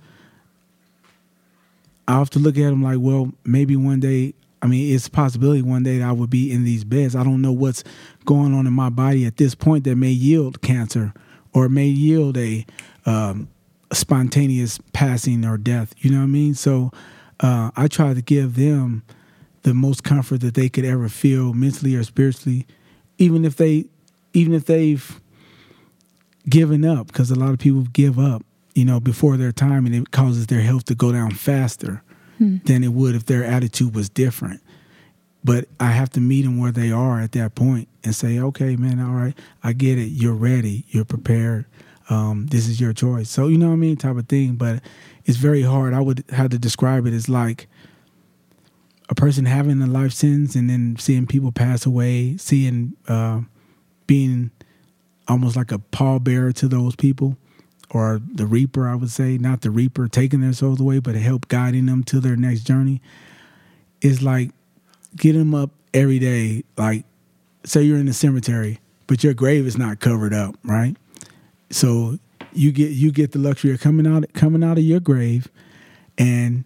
I 2.08 2.14
often 2.16 2.42
look 2.42 2.58
at 2.58 2.62
them 2.70 2.82
like 2.84 2.98
well 3.00 3.34
maybe 3.44 3.76
one 3.76 4.00
day 4.00 4.34
I 4.62 4.68
mean, 4.68 4.94
it's 4.94 5.08
a 5.08 5.12
possibility 5.12 5.62
one 5.62 5.84
day 5.84 6.00
that 6.00 6.08
I 6.08 6.12
would 6.12 6.30
be 6.30 6.52
in 6.52 6.64
these 6.64 6.84
beds. 6.84 7.16
I 7.16 7.24
don't 7.24 7.42
know 7.42 7.52
what's 7.52 7.84
going 8.26 8.54
on 8.54 8.66
in 8.66 8.74
my 8.74 8.90
body 8.90 9.26
at 9.26 9.38
this 9.38 9.56
point 9.56 9.84
that 9.84 9.96
may 9.96 10.10
yield 10.10 10.62
cancer 10.62 11.14
or 11.54 11.70
may 11.70 11.88
yield 11.88 12.38
a, 12.38 12.66
um, 13.06 13.50
spontaneous 13.94 14.80
passing 14.94 15.46
or 15.46 15.58
death. 15.58 15.94
You 16.00 16.12
know 16.12 16.18
what 16.18 16.24
I 16.24 16.28
mean? 16.28 16.56
So 16.56 16.92
uh, 17.40 17.72
I 17.76 17.88
try 17.88 18.14
to 18.14 18.22
give 18.22 18.56
them 18.56 19.04
the 19.64 19.74
most 19.74 20.04
comfort 20.04 20.42
that 20.42 20.54
they 20.54 20.70
could 20.70 20.86
ever 20.86 21.10
feel 21.10 21.54
mentally 21.54 21.96
or 21.96 22.04
spiritually, 22.04 22.66
even 23.18 23.46
if 23.46 23.58
they, 23.58 23.86
even 24.34 24.54
if 24.54 24.66
they've 24.66 25.22
given 26.50 26.86
up, 26.86 27.08
because 27.08 27.32
a 27.32 27.36
lot 27.36 27.52
of 27.52 27.60
people 27.60 27.84
give 27.94 28.20
up, 28.20 28.44
you 28.76 28.86
know, 28.86 29.00
before 29.00 29.38
their 29.38 29.52
time, 29.52 29.86
and 29.86 29.96
it 29.96 30.12
causes 30.12 30.48
their 30.48 30.62
health 30.62 30.86
to 30.86 30.96
go 30.96 31.12
down 31.12 31.32
faster 31.32 32.04
than 32.40 32.84
it 32.84 32.94
would 32.94 33.16
if 33.16 33.26
their 33.26 33.44
attitude 33.44 33.96
was 33.96 34.10
different. 34.10 34.62
But 35.44 35.68
I 35.80 35.92
have 35.92 36.10
to 36.12 36.20
meet 36.20 36.44
them 36.44 36.60
where 36.60 36.72
they 36.72 36.92
are 36.92 37.22
at 37.22 37.32
that 37.34 37.56
point 37.56 37.88
and 38.04 38.14
say, 38.14 38.40
okay, 38.40 38.76
man, 38.76 39.00
all 39.00 39.14
right, 39.14 39.38
I 39.64 39.74
get 39.74 39.98
it. 39.98 40.08
You're 40.08 40.34
ready. 40.34 40.86
You're 40.90 41.06
prepared. 41.06 41.66
Um, 42.10 42.48
this 42.48 42.68
is 42.68 42.82
your 42.82 42.94
choice. 42.94 43.30
So, 43.30 43.48
you 43.48 43.58
know 43.58 43.68
what 43.68 43.74
I 43.74 43.78
mean? 43.78 43.98
Type 43.98 44.18
of 44.18 44.28
thing. 44.28 44.56
But 44.56 44.82
it's 45.26 45.38
very 45.38 45.62
hard. 45.62 45.94
I 45.94 46.02
would 46.02 46.24
have 46.30 46.50
to 46.50 46.58
describe 46.58 47.06
it 47.06 47.14
as 47.14 47.30
like 47.30 47.68
a 49.10 49.16
person 49.16 49.46
having 49.46 49.82
a 49.82 49.88
life 49.88 50.12
sentence 50.12 50.56
and 50.56 50.70
then 50.70 50.96
seeing 51.00 51.28
people 51.28 51.52
pass 51.52 51.86
away, 51.86 52.38
seeing, 52.38 52.94
uh, 53.08 53.42
being 54.06 54.52
almost 55.28 55.56
like 55.56 55.72
a 55.72 55.80
pallbearer 55.80 56.54
to 56.56 56.68
those 56.68 56.96
people 56.96 57.38
or 57.90 58.22
the 58.34 58.46
reaper, 58.46 58.88
I 58.88 58.96
would 58.96 59.12
say, 59.12 59.38
not 59.38 59.62
the 59.62 59.72
reaper 59.72 60.08
taking 60.08 60.42
their 60.42 60.54
souls 60.54 60.82
away, 60.82 61.00
but 61.00 61.16
help 61.16 61.48
guiding 61.48 61.86
them 61.86 62.04
to 62.06 62.20
their 62.20 62.36
next 62.36 62.62
journey. 62.62 63.02
Is 64.02 64.22
like 64.22 64.52
getting 65.16 65.40
them 65.40 65.56
up 65.56 65.72
every 65.94 66.20
day. 66.20 66.64
Like, 66.78 67.06
say 67.64 67.82
you're 67.82 67.98
in 67.98 68.06
the 68.06 68.14
cemetery, 68.14 68.80
but 69.08 69.24
your 69.24 69.34
grave 69.34 69.66
is 69.66 69.78
not 69.78 70.00
covered 70.00 70.34
up, 70.34 70.56
right? 70.64 70.96
So 71.70 72.20
you 72.54 72.72
get 72.72 72.92
you 72.92 73.12
get 73.12 73.32
the 73.32 73.40
luxury 73.40 73.74
of 73.74 73.80
coming 73.80 74.08
out 74.08 74.32
coming 74.34 74.64
out 74.64 74.78
of 74.78 74.84
your 74.84 75.00
grave 75.00 75.50
and 76.18 76.64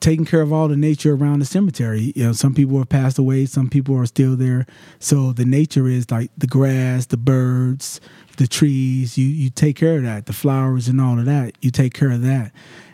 taking 0.00 0.24
care 0.24 0.40
of 0.40 0.52
all 0.52 0.68
the 0.68 0.76
nature 0.76 1.14
around 1.14 1.40
the 1.40 1.44
cemetery. 1.44 2.12
You 2.14 2.24
know, 2.24 2.32
some 2.32 2.54
people 2.54 2.78
have 2.78 2.88
passed 2.88 3.18
away, 3.18 3.46
some 3.46 3.68
people 3.68 3.96
are 3.96 4.06
still 4.06 4.36
there. 4.36 4.66
So 4.98 5.32
the 5.32 5.44
nature 5.44 5.88
is 5.88 6.10
like 6.10 6.30
the 6.36 6.46
grass, 6.46 7.06
the 7.06 7.16
birds, 7.16 8.00
the 8.36 8.46
trees. 8.46 9.16
You 9.18 9.26
you 9.26 9.50
take 9.50 9.76
care 9.76 9.96
of 9.96 10.02
that, 10.04 10.26
the 10.26 10.32
flowers 10.32 10.88
and 10.88 11.00
all 11.00 11.18
of 11.18 11.24
that. 11.26 11.56
You 11.60 11.70
take 11.70 11.94
care 11.94 12.10
of 12.10 12.22
that, 12.22 12.52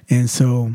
and 0.08 0.28
so 0.30 0.72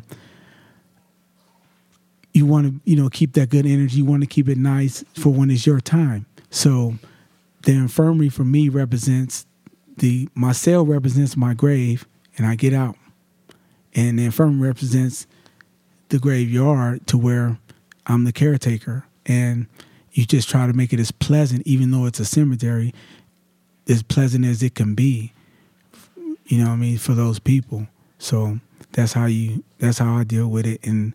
you 2.34 2.46
want 2.46 2.68
to 2.68 2.82
you 2.90 2.96
know 2.96 3.10
keep 3.10 3.34
that 3.34 3.50
good 3.50 3.66
energy. 3.66 3.98
You 3.98 4.06
want 4.06 4.24
to 4.24 4.28
keep 4.28 4.48
it 4.48 4.58
nice 4.58 5.04
for 5.14 5.30
when 5.30 5.50
it's 5.50 5.66
your 5.66 5.80
time. 5.80 6.26
So 6.50 6.96
the 7.64 7.74
infirmary 7.74 8.30
for 8.30 8.46
me 8.46 8.70
represents 8.70 9.46
the 9.98 10.30
my 10.36 10.52
cell 10.52 10.86
represents 10.86 11.36
my 11.36 11.54
grave, 11.54 12.08
and 12.38 12.46
I 12.46 12.56
get 12.56 12.74
out, 12.74 12.96
and 13.96 14.20
the 14.20 14.26
infirmary 14.26 14.68
represents 14.68 15.26
the 16.10 16.20
graveyard 16.20 17.06
to 17.08 17.18
where 17.18 17.58
I'm 18.06 18.24
the 18.24 18.32
caretaker, 18.32 19.06
and 19.26 19.68
you 20.12 20.26
just 20.26 20.50
try 20.50 20.68
to 20.68 20.74
make 20.74 20.94
it 20.94 21.00
as 21.00 21.12
pleasant, 21.12 21.66
even 21.68 21.92
though 21.92 22.06
it's 22.06 22.20
a 22.20 22.26
cemetery, 22.26 22.94
as 23.88 24.04
pleasant 24.04 24.46
as 24.46 24.64
it 24.64 24.76
can 24.76 24.96
be. 24.96 25.34
You 26.46 26.60
know 26.60 26.66
what 26.66 26.74
I 26.74 26.78
mean 26.78 26.98
for 26.98 27.14
those 27.14 27.40
people. 27.40 27.88
So 28.20 28.60
that's 28.94 29.14
how 29.14 29.26
you. 29.26 29.64
That's 29.80 29.98
how 30.00 30.16
I 30.16 30.24
deal 30.24 30.48
with 30.48 30.66
it, 30.66 30.86
and 30.86 31.14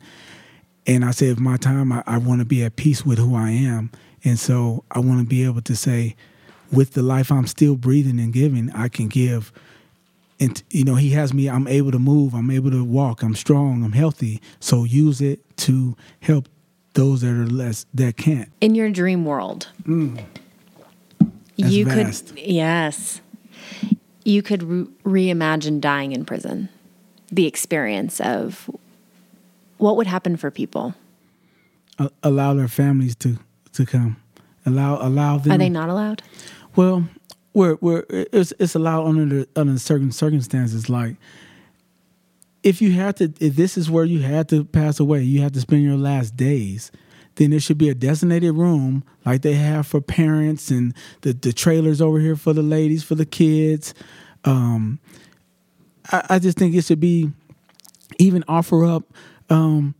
and 0.87 1.05
I 1.05 1.13
say, 1.13 1.29
if 1.29 1.39
my 1.39 1.57
time, 1.57 1.93
I, 1.93 2.03
I 2.07 2.19
want 2.19 2.41
to 2.41 2.45
be 2.45 2.65
at 2.65 2.77
peace 2.77 3.05
with 3.07 3.19
who 3.19 3.35
I 3.35 3.51
am, 3.51 3.91
and 4.25 4.39
so 4.39 4.85
I 4.91 4.99
want 4.99 5.21
to 5.21 5.27
be 5.27 5.45
able 5.45 5.63
to 5.63 5.77
say, 5.77 6.17
with 6.71 6.93
the 6.93 7.03
life 7.03 7.31
I'm 7.31 7.47
still 7.47 7.77
breathing 7.77 8.19
and 8.19 8.33
giving, 8.33 8.71
I 8.73 8.89
can 8.89 9.09
give 9.09 9.53
and 10.43 10.63
you 10.71 10.85
know 10.85 10.95
he 10.97 11.11
has 11.11 11.33
me 11.33 11.49
i'm 11.49 11.67
able 11.69 11.91
to 11.93 11.99
move 11.99 12.35
i'm 12.35 12.51
able 12.51 12.71
to 12.71 12.85
walk 12.85 13.23
i'm 13.23 13.35
strong 13.35 13.85
i'm 13.85 13.93
healthy 13.93 14.41
so 14.61 14.85
use 14.85 15.21
it 15.21 15.39
to 15.57 15.97
help 16.21 16.49
those 16.95 17.21
that 17.23 17.31
are 17.31 17.47
less 17.47 17.87
that 17.95 18.17
can't 18.17 18.49
In 18.61 18.75
your 18.75 18.91
dream 18.91 19.25
world, 19.25 19.69
Mm. 19.85 20.21
You 21.57 21.85
vast. 21.85 22.29
could, 22.29 22.39
yes, 22.39 23.21
you 24.25 24.43
could 24.43 24.63
re- 24.63 24.87
reimagine 25.05 25.81
dying 25.81 26.13
in 26.13 26.25
prison, 26.25 26.69
the 27.31 27.47
experience 27.47 28.21
of 28.21 28.69
what 29.79 29.97
would 29.97 30.07
happen 30.09 30.37
for 30.37 30.51
people. 30.51 30.95
Allow 32.23 32.55
their 32.55 32.69
families 32.69 33.15
to 33.17 33.39
to 33.75 33.87
come 33.87 34.17
allow 34.67 34.99
allow 35.07 35.39
them 35.39 35.53
Are 35.53 35.59
they 35.59 35.69
not 35.71 35.89
allowed? 35.89 36.23
well 36.75 37.05
we're, 37.55 37.77
we're 37.81 38.05
it's, 38.09 38.53
it's 38.59 38.75
allowed 38.75 39.07
under 39.07 39.25
the, 39.25 39.49
under 39.57 39.79
certain 39.79 40.13
circumstances 40.13 40.89
like 40.89 41.17
if 42.63 42.81
you 42.81 42.93
have 42.93 43.17
to, 43.17 43.33
if 43.41 43.57
this 43.57 43.77
is 43.77 43.91
where 43.91 44.05
you 44.05 44.21
had 44.21 44.49
to 44.51 44.65
pass 44.65 45.01
away, 45.01 45.23
you 45.23 45.43
have 45.43 45.53
to 45.53 45.61
spend 45.61 45.83
your 45.83 45.97
last 45.97 46.37
days. 46.37 46.93
Then 47.35 47.51
there 47.51 47.61
should 47.61 47.79
be 47.79 47.89
a 47.89 47.95
designated 47.95 48.55
room 48.55 49.05
like 49.25 49.43
they 49.43 49.55
have 49.55 49.87
for 49.87 50.01
parents 50.01 50.71
and 50.71 50.95
the, 51.23 51.33
the 51.33 51.53
trailers 51.53 52.01
over 52.01 52.21
here 52.21 52.37
for 52.37 52.53
the 52.53 52.63
ladies, 52.63 53.03
for 53.03 53.15
the 53.15 53.27
kids. 53.27 53.95
Um, 54.45 55.01
I, 56.11 56.27
I 56.31 56.39
just 56.39 56.59
think 56.59 56.75
it 56.75 56.85
should 56.85 57.01
be 57.01 57.33
even 58.19 58.45
offer 58.47 58.85
up 58.85 59.05
um, 59.49 59.95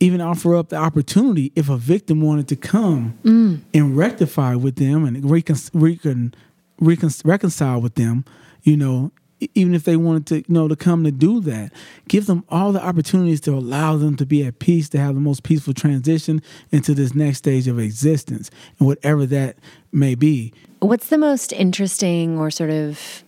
even 0.00 0.20
offer 0.20 0.54
up 0.54 0.68
the 0.68 0.76
opportunity 0.76 1.52
if 1.56 1.68
a 1.68 1.76
victim 1.76 2.20
wanted 2.20 2.48
to 2.48 2.56
come 2.56 3.18
mm. 3.24 3.60
and 3.74 3.96
rectify 3.96 4.54
with 4.54 4.76
them 4.76 5.04
and 5.04 5.28
recon, 5.28 5.56
recon, 5.72 6.34
recon, 6.80 7.10
reconcile 7.24 7.80
with 7.80 7.94
them, 7.96 8.24
you 8.62 8.76
know, 8.76 9.10
even 9.54 9.74
if 9.74 9.84
they 9.84 9.96
wanted 9.96 10.26
to, 10.26 10.36
you 10.36 10.44
know, 10.48 10.66
to 10.66 10.76
come 10.76 11.04
to 11.04 11.12
do 11.12 11.40
that, 11.40 11.72
give 12.08 12.26
them 12.26 12.44
all 12.48 12.72
the 12.72 12.84
opportunities 12.84 13.40
to 13.40 13.52
allow 13.52 13.96
them 13.96 14.16
to 14.16 14.26
be 14.26 14.44
at 14.44 14.58
peace, 14.58 14.88
to 14.88 14.98
have 14.98 15.14
the 15.14 15.20
most 15.20 15.42
peaceful 15.42 15.74
transition 15.74 16.42
into 16.72 16.94
this 16.94 17.14
next 17.14 17.38
stage 17.38 17.68
of 17.68 17.78
existence, 17.78 18.50
and 18.78 18.88
whatever 18.88 19.26
that 19.26 19.56
may 19.92 20.14
be. 20.14 20.52
What's 20.80 21.08
the 21.08 21.18
most 21.18 21.52
interesting 21.52 22.38
or 22.38 22.50
sort 22.50 22.70
of 22.70 23.22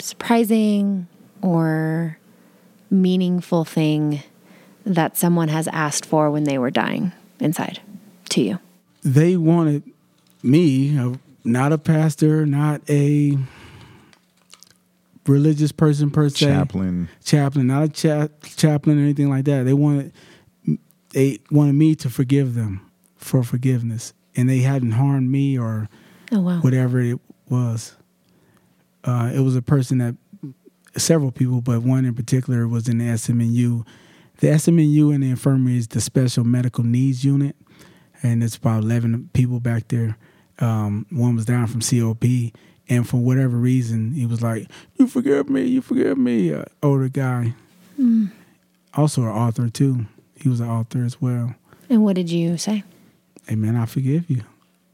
surprising 0.00 1.06
or 1.42 2.18
meaningful 2.90 3.64
thing 3.64 4.22
that 4.84 5.16
someone 5.16 5.48
has 5.48 5.66
asked 5.68 6.04
for 6.06 6.30
when 6.30 6.44
they 6.44 6.58
were 6.58 6.70
dying 6.70 7.12
inside 7.40 7.80
to 8.30 8.40
you? 8.42 8.58
they 9.02 9.36
wanted 9.36 9.82
me, 10.42 10.96
uh, 10.98 11.12
not 11.44 11.72
a 11.72 11.78
pastor, 11.78 12.46
not 12.46 12.80
a 12.88 13.36
religious 15.26 15.72
person 15.72 16.10
per 16.10 16.28
se, 16.28 16.46
Chaplain. 16.46 17.08
chaplain, 17.24 17.66
not 17.66 17.82
a 17.84 17.88
cha- 17.88 18.28
chaplain 18.56 18.98
or 18.98 19.02
anything 19.02 19.28
like 19.30 19.44
that. 19.46 19.64
They 19.64 19.74
wanted 19.74 20.12
they 21.10 21.38
wanted 21.50 21.74
me 21.74 21.94
to 21.96 22.10
forgive 22.10 22.54
them 22.54 22.80
for 23.16 23.42
forgiveness, 23.44 24.12
and 24.34 24.48
they 24.48 24.58
hadn't 24.60 24.92
harmed 24.92 25.30
me 25.30 25.56
or 25.58 25.88
Oh, 26.32 26.40
wow. 26.40 26.60
whatever 26.60 27.00
it 27.00 27.20
was. 27.48 27.94
Uh, 29.04 29.30
it 29.34 29.40
was 29.40 29.54
a 29.54 29.62
person 29.62 29.98
that 29.98 30.16
several 30.96 31.30
people, 31.30 31.60
but 31.60 31.82
one 31.82 32.04
in 32.04 32.14
particular 32.14 32.66
was 32.66 32.88
in 32.88 32.98
the 32.98 33.04
SMNU. 33.04 33.86
The 34.38 34.48
SMNU 34.48 35.14
in 35.14 35.20
the 35.20 35.30
infirmary 35.30 35.76
is 35.78 35.88
the 35.88 36.00
special 36.00 36.44
medical 36.44 36.84
needs 36.84 37.24
unit, 37.24 37.56
and 38.22 38.42
it's 38.42 38.56
about 38.56 38.82
eleven 38.82 39.30
people 39.32 39.60
back 39.60 39.88
there. 39.88 40.16
Um, 40.58 41.06
one 41.10 41.34
was 41.36 41.44
down 41.44 41.66
from 41.66 41.80
COP, 41.80 42.24
and 42.88 43.08
for 43.08 43.16
whatever 43.18 43.56
reason, 43.56 44.12
he 44.12 44.26
was 44.26 44.42
like, 44.42 44.68
"You 44.96 45.06
forgive 45.06 45.48
me, 45.48 45.64
you 45.66 45.80
forgive 45.80 46.18
me." 46.18 46.52
Uh, 46.52 46.64
older 46.82 47.08
guy, 47.08 47.54
also 48.94 49.22
an 49.22 49.28
author 49.28 49.68
too. 49.68 50.06
He 50.36 50.48
was 50.48 50.60
an 50.60 50.68
author 50.68 51.04
as 51.04 51.20
well 51.22 51.54
And 51.88 52.04
what 52.04 52.16
did 52.16 52.30
you 52.30 52.56
say? 52.58 52.82
hey 53.48 53.54
man, 53.56 53.76
I 53.76 53.86
forgive 53.86 54.28
you. 54.30 54.42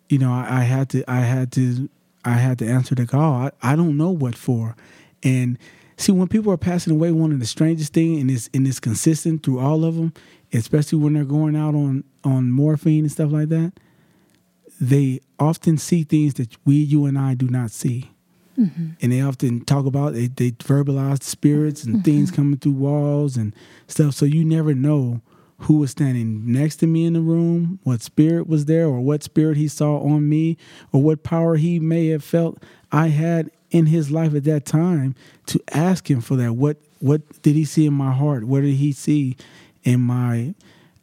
You 0.08 0.18
know, 0.18 0.32
I, 0.32 0.60
I 0.60 0.62
had 0.62 0.88
to, 0.90 1.08
I 1.10 1.20
had 1.20 1.52
to, 1.52 1.88
I 2.24 2.32
had 2.32 2.58
to 2.58 2.66
answer 2.68 2.94
the 2.96 3.06
call. 3.06 3.32
I, 3.34 3.50
I 3.62 3.76
don't 3.76 3.96
know 3.96 4.10
what 4.10 4.34
for. 4.34 4.76
And 5.22 5.56
see, 6.00 6.12
when 6.12 6.28
people 6.28 6.52
are 6.52 6.56
passing 6.56 6.92
away, 6.92 7.12
one 7.12 7.32
of 7.32 7.40
the 7.40 7.46
strangest 7.46 7.92
thing, 7.92 8.20
and 8.20 8.30
it's 8.30 8.48
and 8.54 8.66
it's 8.66 8.80
consistent 8.80 9.42
through 9.42 9.60
all 9.60 9.84
of 9.84 9.96
them, 9.96 10.12
especially 10.52 10.98
when 10.98 11.14
they're 11.14 11.24
going 11.24 11.56
out 11.56 11.74
on 11.74 12.04
on 12.24 12.50
morphine 12.50 13.04
and 13.04 13.12
stuff 13.12 13.32
like 13.32 13.48
that. 13.48 13.72
They 14.80 15.20
often 15.38 15.76
see 15.76 16.04
things 16.04 16.34
that 16.34 16.56
we, 16.64 16.76
you, 16.76 17.04
and 17.04 17.18
I 17.18 17.34
do 17.34 17.48
not 17.48 17.70
see. 17.70 18.10
Mm-hmm. 18.58 18.88
And 19.00 19.12
they 19.12 19.20
often 19.20 19.64
talk 19.64 19.86
about 19.86 20.14
they, 20.14 20.26
they 20.26 20.52
verbalize 20.52 21.22
spirits 21.22 21.84
and 21.84 22.04
things 22.04 22.30
mm-hmm. 22.30 22.36
coming 22.36 22.58
through 22.58 22.72
walls 22.72 23.36
and 23.36 23.54
stuff. 23.86 24.14
So 24.14 24.24
you 24.24 24.44
never 24.44 24.74
know 24.74 25.20
who 25.60 25.76
was 25.76 25.90
standing 25.90 26.50
next 26.50 26.76
to 26.76 26.86
me 26.86 27.04
in 27.04 27.12
the 27.12 27.20
room, 27.20 27.78
what 27.82 28.00
spirit 28.00 28.46
was 28.46 28.64
there, 28.64 28.86
or 28.86 29.00
what 29.00 29.22
spirit 29.22 29.58
he 29.58 29.68
saw 29.68 29.98
on 29.98 30.28
me, 30.28 30.56
or 30.92 31.02
what 31.02 31.22
power 31.22 31.56
he 31.56 31.78
may 31.78 32.08
have 32.08 32.24
felt 32.24 32.62
I 32.90 33.08
had 33.08 33.50
in 33.70 33.86
his 33.86 34.10
life 34.10 34.34
at 34.34 34.44
that 34.44 34.64
time 34.64 35.14
to 35.46 35.60
ask 35.72 36.10
him 36.10 36.20
for 36.20 36.36
that. 36.36 36.54
What 36.54 36.76
what 36.98 37.42
did 37.42 37.54
he 37.54 37.64
see 37.64 37.86
in 37.86 37.94
my 37.94 38.12
heart? 38.12 38.44
What 38.44 38.60
did 38.60 38.74
he 38.74 38.92
see 38.92 39.36
in 39.84 40.00
my 40.00 40.54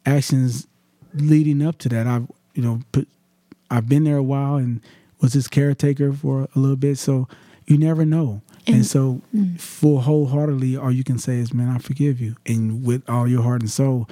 actions 0.06 0.68
leading 1.14 1.66
up 1.66 1.78
to 1.80 1.90
that? 1.90 2.08
I've 2.08 2.28
you 2.54 2.64
know 2.64 2.82
put, 2.92 3.08
I've 3.70 3.90
been 3.90 4.04
there 4.04 4.18
a 4.18 4.24
while 4.24 4.56
and 4.56 4.82
was 5.20 5.34
his 5.34 5.48
caretaker 5.48 6.14
for 6.14 6.48
a 6.56 6.60
little 6.60 6.76
bit, 6.76 6.98
so 6.98 7.28
you 7.66 7.78
never 7.78 8.06
know. 8.06 8.42
And, 8.68 8.86
so, 8.86 9.22
mm. 9.34 9.58
full 9.58 10.02
wholeheartedly, 10.02 10.76
all 10.76 10.92
you 10.92 11.06
can 11.06 11.18
say 11.18 11.38
is, 11.38 11.54
"Man, 11.54 11.70
I 11.70 11.78
forgive 11.78 12.20
you," 12.20 12.36
and 12.46 12.84
with 12.84 13.10
all 13.10 13.28
your 13.28 13.42
heart 13.42 13.62
and 13.62 13.72
soul. 13.72 14.10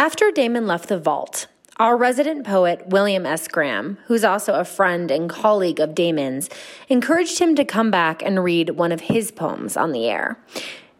After 0.00 0.30
Damon 0.30 0.66
left 0.66 0.88
the 0.88 0.98
vault, 0.98 1.46
our 1.76 1.94
resident 1.94 2.46
poet, 2.46 2.86
William 2.86 3.26
S. 3.26 3.46
Graham, 3.46 3.98
who's 4.06 4.24
also 4.24 4.54
a 4.54 4.64
friend 4.64 5.10
and 5.10 5.28
colleague 5.28 5.78
of 5.78 5.94
Damon's, 5.94 6.48
encouraged 6.88 7.38
him 7.38 7.54
to 7.56 7.66
come 7.66 7.90
back 7.90 8.22
and 8.22 8.42
read 8.42 8.70
one 8.70 8.92
of 8.92 9.02
his 9.02 9.30
poems 9.30 9.76
on 9.76 9.92
the 9.92 10.06
air. 10.06 10.38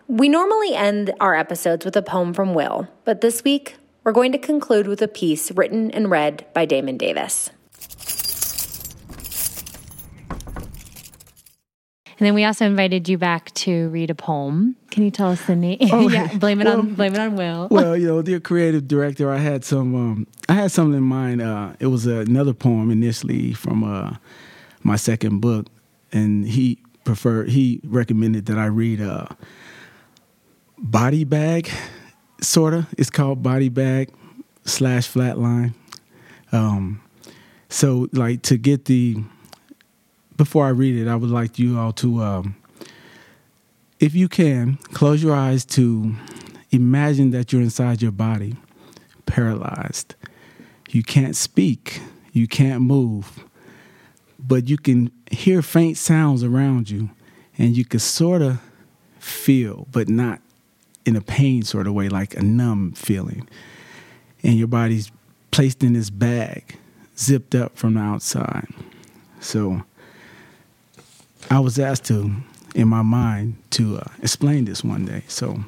We 0.06 0.28
normally 0.28 0.74
end 0.74 1.14
our 1.18 1.34
episodes 1.34 1.86
with 1.86 1.96
a 1.96 2.02
poem 2.02 2.34
from 2.34 2.52
Will, 2.52 2.88
but 3.06 3.22
this 3.22 3.42
week 3.42 3.76
we're 4.04 4.12
going 4.12 4.32
to 4.32 4.38
conclude 4.38 4.86
with 4.86 5.00
a 5.00 5.08
piece 5.08 5.50
written 5.50 5.90
and 5.92 6.10
read 6.10 6.44
by 6.52 6.66
Damon 6.66 6.98
Davis. 6.98 7.48
And 12.20 12.26
then 12.26 12.34
we 12.34 12.44
also 12.44 12.66
invited 12.66 13.08
you 13.08 13.16
back 13.16 13.50
to 13.54 13.88
read 13.88 14.10
a 14.10 14.14
poem. 14.14 14.76
Can 14.90 15.04
you 15.04 15.10
tell 15.10 15.30
us 15.30 15.42
the 15.46 15.56
name? 15.56 15.78
Oh, 15.90 16.06
yeah, 16.10 16.36
blame 16.36 16.60
it 16.60 16.66
on 16.66 16.92
blame 16.92 17.14
it 17.14 17.18
on 17.18 17.34
Will. 17.34 17.68
Well, 17.70 17.96
you 17.96 18.08
know, 18.08 18.20
dear 18.20 18.38
creative 18.40 18.86
director, 18.86 19.32
I 19.32 19.38
had 19.38 19.64
some, 19.64 19.94
um, 19.94 20.26
I 20.46 20.52
had 20.52 20.70
something 20.70 20.98
in 20.98 21.02
mind. 21.02 21.40
Uh, 21.40 21.72
it 21.80 21.86
was 21.86 22.04
another 22.04 22.52
poem 22.52 22.90
initially 22.90 23.54
from 23.54 23.82
uh, 23.82 24.16
my 24.82 24.96
second 24.96 25.40
book, 25.40 25.68
and 26.12 26.46
he 26.46 26.78
preferred, 27.04 27.48
he 27.48 27.80
recommended 27.84 28.44
that 28.46 28.58
I 28.58 28.66
read 28.66 29.00
uh, 29.00 29.24
Body 30.76 31.24
Bag, 31.24 31.70
sorta. 32.42 32.86
It's 32.98 33.08
called 33.08 33.42
Body 33.42 33.70
Bag 33.70 34.12
slash 34.66 35.10
Flatline. 35.10 35.72
Um, 36.52 37.00
so, 37.70 38.08
like, 38.12 38.42
to 38.42 38.58
get 38.58 38.84
the 38.84 39.22
before 40.40 40.64
I 40.64 40.70
read 40.70 40.96
it, 40.96 41.06
I 41.06 41.16
would 41.16 41.28
like 41.28 41.58
you 41.58 41.78
all 41.78 41.92
to, 41.92 42.22
um, 42.22 42.56
if 43.98 44.14
you 44.14 44.26
can, 44.26 44.78
close 44.94 45.22
your 45.22 45.34
eyes 45.34 45.66
to 45.66 46.14
imagine 46.70 47.30
that 47.32 47.52
you're 47.52 47.60
inside 47.60 48.00
your 48.00 48.10
body, 48.10 48.56
paralyzed. 49.26 50.14
You 50.88 51.02
can't 51.02 51.36
speak, 51.36 52.00
you 52.32 52.48
can't 52.48 52.80
move, 52.80 53.44
but 54.38 54.66
you 54.66 54.78
can 54.78 55.10
hear 55.30 55.60
faint 55.60 55.98
sounds 55.98 56.42
around 56.42 56.88
you, 56.88 57.10
and 57.58 57.76
you 57.76 57.84
can 57.84 58.00
sort 58.00 58.40
of 58.40 58.62
feel, 59.18 59.88
but 59.92 60.08
not 60.08 60.40
in 61.04 61.16
a 61.16 61.20
pain 61.20 61.64
sort 61.64 61.86
of 61.86 61.92
way, 61.92 62.08
like 62.08 62.34
a 62.34 62.42
numb 62.42 62.92
feeling. 62.92 63.46
And 64.42 64.54
your 64.54 64.68
body's 64.68 65.12
placed 65.50 65.82
in 65.82 65.92
this 65.92 66.08
bag, 66.08 66.78
zipped 67.18 67.54
up 67.54 67.76
from 67.76 67.92
the 67.92 68.00
outside. 68.00 68.68
So, 69.38 69.82
I 71.52 71.58
was 71.58 71.80
asked 71.80 72.04
to, 72.04 72.32
in 72.76 72.86
my 72.86 73.02
mind, 73.02 73.56
to 73.70 73.98
uh, 73.98 74.04
explain 74.22 74.66
this 74.66 74.84
one 74.84 75.04
day. 75.04 75.24
So, 75.26 75.64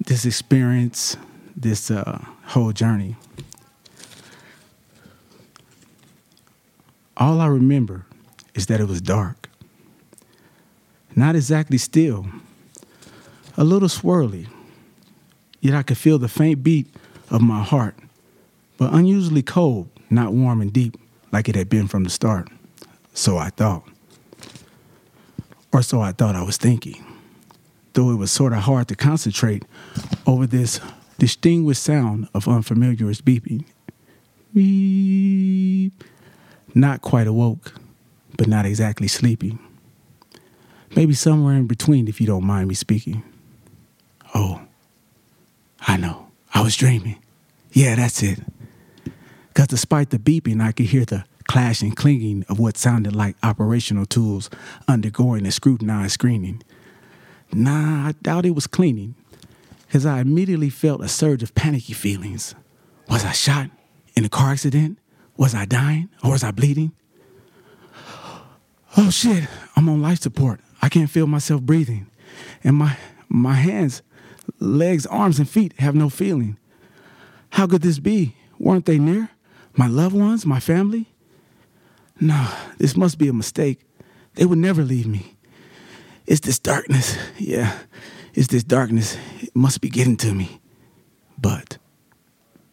this 0.00 0.24
experience, 0.24 1.18
this 1.54 1.90
uh, 1.90 2.24
whole 2.46 2.72
journey, 2.72 3.16
all 7.14 7.42
I 7.42 7.46
remember 7.46 8.06
is 8.54 8.66
that 8.66 8.80
it 8.80 8.88
was 8.88 9.02
dark. 9.02 9.50
Not 11.14 11.36
exactly 11.36 11.76
still, 11.76 12.26
a 13.58 13.64
little 13.64 13.88
swirly, 13.88 14.48
yet 15.60 15.74
I 15.74 15.82
could 15.82 15.98
feel 15.98 16.18
the 16.18 16.28
faint 16.28 16.62
beat 16.62 16.86
of 17.30 17.42
my 17.42 17.62
heart, 17.62 17.96
but 18.78 18.94
unusually 18.94 19.42
cold, 19.42 19.90
not 20.08 20.32
warm 20.32 20.62
and 20.62 20.72
deep 20.72 20.96
like 21.32 21.50
it 21.50 21.54
had 21.54 21.68
been 21.68 21.86
from 21.86 22.04
the 22.04 22.10
start. 22.10 22.48
So 23.12 23.36
I 23.36 23.50
thought 23.50 23.86
or 25.74 25.82
so 25.82 26.00
I 26.00 26.12
thought 26.12 26.36
I 26.36 26.42
was 26.42 26.56
thinking. 26.56 27.04
Though 27.94 28.10
it 28.10 28.16
was 28.16 28.30
sort 28.30 28.52
of 28.52 28.60
hard 28.60 28.88
to 28.88 28.96
concentrate 28.96 29.64
over 30.26 30.46
this 30.46 30.80
distinguished 31.18 31.82
sound 31.82 32.28
of 32.32 32.48
unfamiliar's 32.48 33.20
beeping. 33.20 33.64
Beep. 34.54 35.92
Not 36.74 37.02
quite 37.02 37.26
awoke, 37.26 37.74
but 38.36 38.46
not 38.46 38.66
exactly 38.66 39.08
sleepy. 39.08 39.58
Maybe 40.94 41.12
somewhere 41.12 41.56
in 41.56 41.66
between, 41.66 42.06
if 42.06 42.20
you 42.20 42.26
don't 42.26 42.44
mind 42.44 42.68
me 42.68 42.74
speaking. 42.74 43.22
Oh, 44.34 44.60
I 45.80 45.96
know. 45.96 46.28
I 46.52 46.62
was 46.62 46.76
dreaming. 46.76 47.18
Yeah, 47.72 47.96
that's 47.96 48.22
it. 48.22 48.38
Because 49.48 49.68
despite 49.68 50.10
the 50.10 50.18
beeping, 50.18 50.62
I 50.62 50.72
could 50.72 50.86
hear 50.86 51.04
the 51.04 51.24
clashing, 51.54 51.92
clinging 51.92 52.44
of 52.48 52.58
what 52.58 52.76
sounded 52.76 53.14
like 53.14 53.36
operational 53.44 54.04
tools 54.04 54.50
undergoing 54.88 55.46
a 55.46 55.52
scrutinized 55.52 56.10
screening. 56.10 56.60
Nah, 57.52 58.08
I 58.08 58.12
doubt 58.22 58.44
it 58.44 58.56
was 58.56 58.66
cleaning, 58.66 59.14
because 59.86 60.04
I 60.04 60.18
immediately 60.18 60.68
felt 60.68 61.00
a 61.00 61.06
surge 61.06 61.44
of 61.44 61.54
panicky 61.54 61.92
feelings. 61.92 62.56
Was 63.08 63.24
I 63.24 63.30
shot 63.30 63.70
in 64.16 64.24
a 64.24 64.28
car 64.28 64.50
accident? 64.50 64.98
Was 65.36 65.54
I 65.54 65.64
dying 65.64 66.08
or 66.24 66.32
was 66.32 66.42
I 66.42 66.50
bleeding? 66.50 66.90
Oh 68.96 69.10
shit, 69.10 69.44
I'm 69.76 69.88
on 69.88 70.02
life 70.02 70.18
support. 70.18 70.58
I 70.82 70.88
can't 70.88 71.08
feel 71.08 71.28
myself 71.28 71.62
breathing. 71.62 72.08
And 72.64 72.74
my 72.74 72.96
my 73.28 73.54
hands, 73.54 74.02
legs, 74.58 75.06
arms, 75.06 75.38
and 75.38 75.48
feet 75.48 75.72
have 75.78 75.94
no 75.94 76.08
feeling. 76.08 76.58
How 77.50 77.68
could 77.68 77.82
this 77.82 78.00
be? 78.00 78.34
Weren't 78.58 78.86
they 78.86 78.98
near? 78.98 79.30
My 79.76 79.86
loved 79.86 80.16
ones, 80.16 80.44
my 80.44 80.58
family? 80.58 81.13
No, 82.20 82.48
this 82.78 82.96
must 82.96 83.18
be 83.18 83.28
a 83.28 83.32
mistake. 83.32 83.80
They 84.34 84.44
would 84.44 84.58
never 84.58 84.82
leave 84.82 85.06
me. 85.06 85.36
It's 86.26 86.40
this 86.40 86.58
darkness. 86.58 87.16
Yeah, 87.38 87.76
it's 88.32 88.48
this 88.48 88.64
darkness. 88.64 89.16
It 89.40 89.54
must 89.54 89.80
be 89.80 89.88
getting 89.88 90.16
to 90.18 90.32
me. 90.32 90.60
But, 91.38 91.78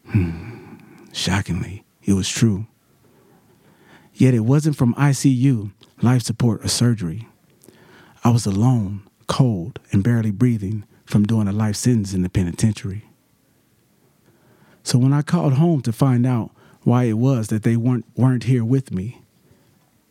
hmm, 0.06 0.78
shockingly, 1.12 1.84
it 2.04 2.14
was 2.14 2.30
true. 2.30 2.68
Yet 4.14 4.34
it 4.34 4.42
wasn't 4.42 4.76
from 4.76 4.94
ICU, 4.96 5.72
life 6.02 6.22
support, 6.22 6.64
or 6.64 6.68
surgery. 6.68 7.28
I 8.24 8.30
was 8.30 8.46
alone, 8.46 9.04
cold, 9.28 9.80
and 9.92 10.04
barely 10.04 10.32
breathing 10.32 10.86
from 11.06 11.24
doing 11.26 11.48
a 11.48 11.52
life 11.52 11.76
sentence 11.76 12.14
in 12.14 12.22
the 12.22 12.30
penitentiary. 12.30 13.06
So 14.84 14.98
when 14.98 15.14
I 15.14 15.22
called 15.22 15.54
home 15.54 15.82
to 15.82 15.92
find 15.92 16.26
out 16.26 16.52
why 16.84 17.06
it 17.06 17.14
was 17.18 17.48
that 17.48 17.64
they 17.64 17.76
weren't, 17.76 18.06
weren't 18.16 18.44
here 18.44 18.64
with 18.66 18.92
me, 18.92 19.21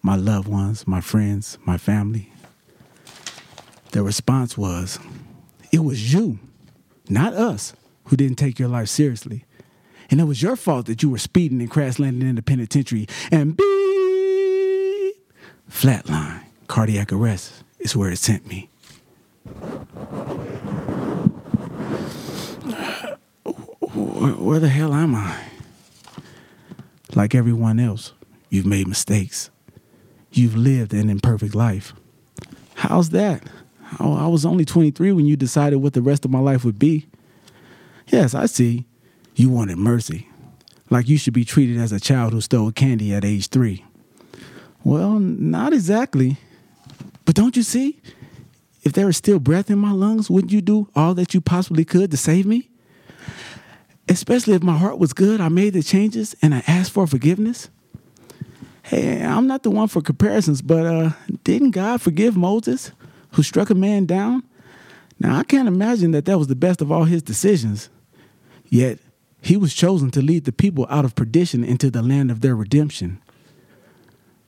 my 0.02 0.16
loved 0.16 0.48
ones, 0.48 0.86
my 0.86 1.00
friends, 1.00 1.58
my 1.64 1.76
family, 1.76 2.32
the 3.92 4.02
response 4.02 4.56
was, 4.56 4.98
it 5.72 5.80
was 5.80 6.12
you, 6.12 6.38
not 7.08 7.34
us, 7.34 7.74
who 8.04 8.16
didn't 8.16 8.36
take 8.36 8.58
your 8.58 8.68
life 8.68 8.88
seriously. 8.88 9.44
And 10.10 10.20
it 10.20 10.24
was 10.24 10.42
your 10.42 10.56
fault 10.56 10.86
that 10.86 11.02
you 11.02 11.10
were 11.10 11.18
speeding 11.18 11.60
and 11.60 11.70
crash 11.70 11.98
landing 11.98 12.28
in 12.28 12.34
the 12.34 12.42
penitentiary 12.42 13.06
and 13.30 13.56
beep, 13.56 15.16
flatline, 15.70 16.42
cardiac 16.66 17.12
arrest 17.12 17.62
is 17.78 17.94
where 17.94 18.10
it 18.10 18.18
sent 18.18 18.46
me. 18.46 18.68
Where, 23.92 24.32
where 24.32 24.58
the 24.58 24.68
hell 24.68 24.92
am 24.94 25.14
I? 25.14 25.36
Like 27.14 27.34
everyone 27.34 27.80
else, 27.80 28.12
you've 28.48 28.66
made 28.66 28.86
mistakes. 28.86 29.50
You've 30.32 30.56
lived 30.56 30.92
an 30.92 31.10
imperfect 31.10 31.54
life. 31.54 31.92
How's 32.74 33.10
that? 33.10 33.42
I 33.98 34.26
was 34.28 34.46
only 34.46 34.64
23 34.64 35.12
when 35.12 35.26
you 35.26 35.36
decided 35.36 35.76
what 35.78 35.94
the 35.94 36.02
rest 36.02 36.24
of 36.24 36.30
my 36.30 36.38
life 36.38 36.64
would 36.64 36.78
be. 36.78 37.06
Yes, 38.06 38.34
I 38.34 38.46
see. 38.46 38.86
You 39.34 39.50
wanted 39.50 39.78
mercy. 39.78 40.28
Like 40.88 41.08
you 41.08 41.18
should 41.18 41.34
be 41.34 41.44
treated 41.44 41.78
as 41.78 41.92
a 41.92 42.00
child 42.00 42.32
who 42.32 42.40
stole 42.40 42.72
candy 42.72 43.12
at 43.14 43.24
age 43.24 43.48
three. 43.48 43.84
Well, 44.84 45.18
not 45.18 45.72
exactly. 45.72 46.36
But 47.24 47.34
don't 47.34 47.56
you 47.56 47.62
see? 47.62 48.00
If 48.82 48.92
there 48.92 49.08
is 49.08 49.16
still 49.16 49.38
breath 49.38 49.70
in 49.70 49.78
my 49.78 49.92
lungs, 49.92 50.30
wouldn't 50.30 50.52
you 50.52 50.60
do 50.60 50.88
all 50.96 51.14
that 51.14 51.34
you 51.34 51.40
possibly 51.40 51.84
could 51.84 52.10
to 52.10 52.16
save 52.16 52.46
me? 52.46 52.70
Especially 54.08 54.54
if 54.54 54.62
my 54.62 54.76
heart 54.78 54.98
was 54.98 55.12
good, 55.12 55.40
I 55.40 55.48
made 55.48 55.74
the 55.74 55.82
changes 55.82 56.34
and 56.42 56.54
I 56.54 56.62
asked 56.66 56.92
for 56.92 57.06
forgiveness. 57.06 57.68
Hey, 58.90 59.22
I'm 59.22 59.46
not 59.46 59.62
the 59.62 59.70
one 59.70 59.86
for 59.86 60.02
comparisons, 60.02 60.62
but 60.62 60.84
uh, 60.84 61.10
didn't 61.44 61.70
God 61.70 62.02
forgive 62.02 62.36
Moses, 62.36 62.90
who 63.34 63.44
struck 63.44 63.70
a 63.70 63.74
man 63.76 64.04
down? 64.04 64.42
Now, 65.20 65.36
I 65.36 65.44
can't 65.44 65.68
imagine 65.68 66.10
that 66.10 66.24
that 66.24 66.38
was 66.38 66.48
the 66.48 66.56
best 66.56 66.80
of 66.80 66.90
all 66.90 67.04
his 67.04 67.22
decisions. 67.22 67.88
Yet, 68.68 68.98
he 69.40 69.56
was 69.56 69.74
chosen 69.74 70.10
to 70.10 70.20
lead 70.20 70.44
the 70.44 70.50
people 70.50 70.88
out 70.90 71.04
of 71.04 71.14
perdition 71.14 71.62
into 71.62 71.88
the 71.88 72.02
land 72.02 72.32
of 72.32 72.40
their 72.40 72.56
redemption. 72.56 73.22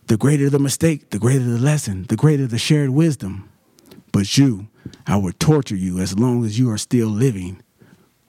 The 0.08 0.16
greater 0.16 0.50
the 0.50 0.58
mistake, 0.58 1.10
the 1.10 1.20
greater 1.20 1.44
the 1.44 1.60
lesson, 1.60 2.06
the 2.08 2.16
greater 2.16 2.48
the 2.48 2.58
shared 2.58 2.90
wisdom. 2.90 3.48
But 4.10 4.36
you, 4.36 4.66
I 5.06 5.18
would 5.18 5.38
torture 5.38 5.76
you 5.76 6.00
as 6.00 6.18
long 6.18 6.44
as 6.44 6.58
you 6.58 6.68
are 6.68 6.78
still 6.78 7.06
living. 7.06 7.62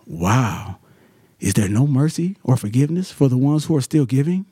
Wow. 0.05 0.77
Is 1.39 1.55
there 1.55 1.69
no 1.69 1.87
mercy 1.87 2.37
or 2.43 2.55
forgiveness 2.55 3.11
for 3.11 3.29
the 3.29 3.37
ones 3.37 3.65
who 3.65 3.75
are 3.75 3.81
still 3.81 4.05
giving? 4.05 4.45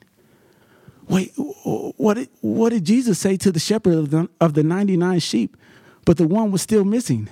Wait, 1.08 1.32
what 1.34 2.14
did, 2.14 2.28
what 2.40 2.70
did 2.70 2.84
Jesus 2.84 3.18
say 3.18 3.36
to 3.36 3.52
the 3.52 3.60
shepherd 3.60 3.94
of 3.94 4.10
the, 4.10 4.28
of 4.40 4.54
the 4.54 4.62
99 4.62 5.18
sheep, 5.18 5.56
but 6.04 6.16
the 6.16 6.26
one 6.26 6.50
was 6.50 6.62
still 6.62 6.84
missing? 6.84 7.28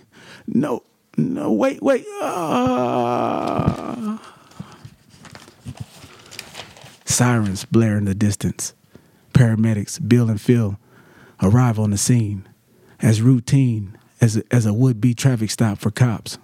No, 0.47 0.83
no, 1.17 1.53
wait, 1.53 1.83
wait. 1.83 2.07
Uh... 2.21 4.19
Sirens 7.05 7.65
blare 7.65 7.97
in 7.97 8.05
the 8.05 8.15
distance. 8.15 8.75
Paramedics, 9.35 10.07
Bill 10.07 10.29
and 10.31 10.41
Phil, 10.41 10.79
arrive 11.43 11.79
on 11.79 11.91
the 11.91 11.99
scene 11.99 12.49
as 13.01 13.23
routine 13.23 13.97
as 14.21 14.37
a, 14.37 14.43
as 14.51 14.67
a 14.67 14.75
would 14.75 15.01
be 15.01 15.15
traffic 15.15 15.51
stop 15.51 15.79
for 15.79 15.91
cops. 15.91 16.39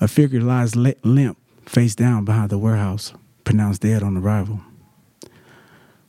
A 0.00 0.08
figure 0.08 0.40
lies 0.40 0.76
limp, 0.76 1.38
face 1.64 1.94
down 1.94 2.24
behind 2.24 2.50
the 2.50 2.58
warehouse, 2.58 3.14
pronounced 3.44 3.82
dead 3.82 4.02
on 4.02 4.16
arrival. 4.16 4.60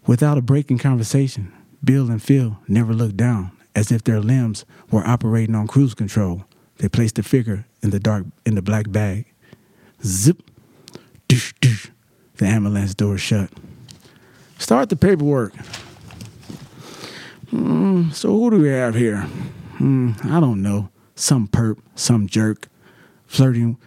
Without 0.08 0.38
a 0.38 0.42
break 0.42 0.72
in 0.72 0.78
conversation, 0.78 1.52
Bill 1.84 2.10
and 2.10 2.24
Phil 2.24 2.58
never 2.66 2.94
looked 2.94 3.18
down, 3.18 3.52
as 3.76 3.92
if 3.92 4.06
their 4.06 4.22
limbs 4.22 4.64
were 4.90 5.06
operating 5.06 5.54
on 5.54 5.68
cruise 5.68 5.94
control. 5.94 6.46
They 6.78 6.88
placed 6.88 7.16
the 7.16 7.24
figure 7.24 7.66
in 7.84 7.90
the 7.90 8.00
dark 8.00 8.26
in 8.46 8.56
the 8.56 8.62
black 8.62 8.90
bag. 8.90 9.26
Zip, 10.04 10.42
doosh, 11.28 11.54
doosh. 11.60 11.90
The 12.38 12.46
ambulance 12.46 12.94
door 12.94 13.18
shut. 13.18 13.50
Start 14.60 14.90
the 14.90 14.96
paperwork. 14.96 15.54
Mm, 17.52 18.14
so 18.14 18.30
who 18.30 18.52
do 18.52 18.62
we 18.62 18.70
have 18.70 18.96
here? 18.96 19.28
Mm, 19.80 20.24
I 20.26 20.40
don't 20.40 20.62
know. 20.62 20.90
Some 21.16 21.48
perp, 21.48 21.80
some 21.96 22.28
jerk, 22.28 22.68
flirting, 23.26 23.78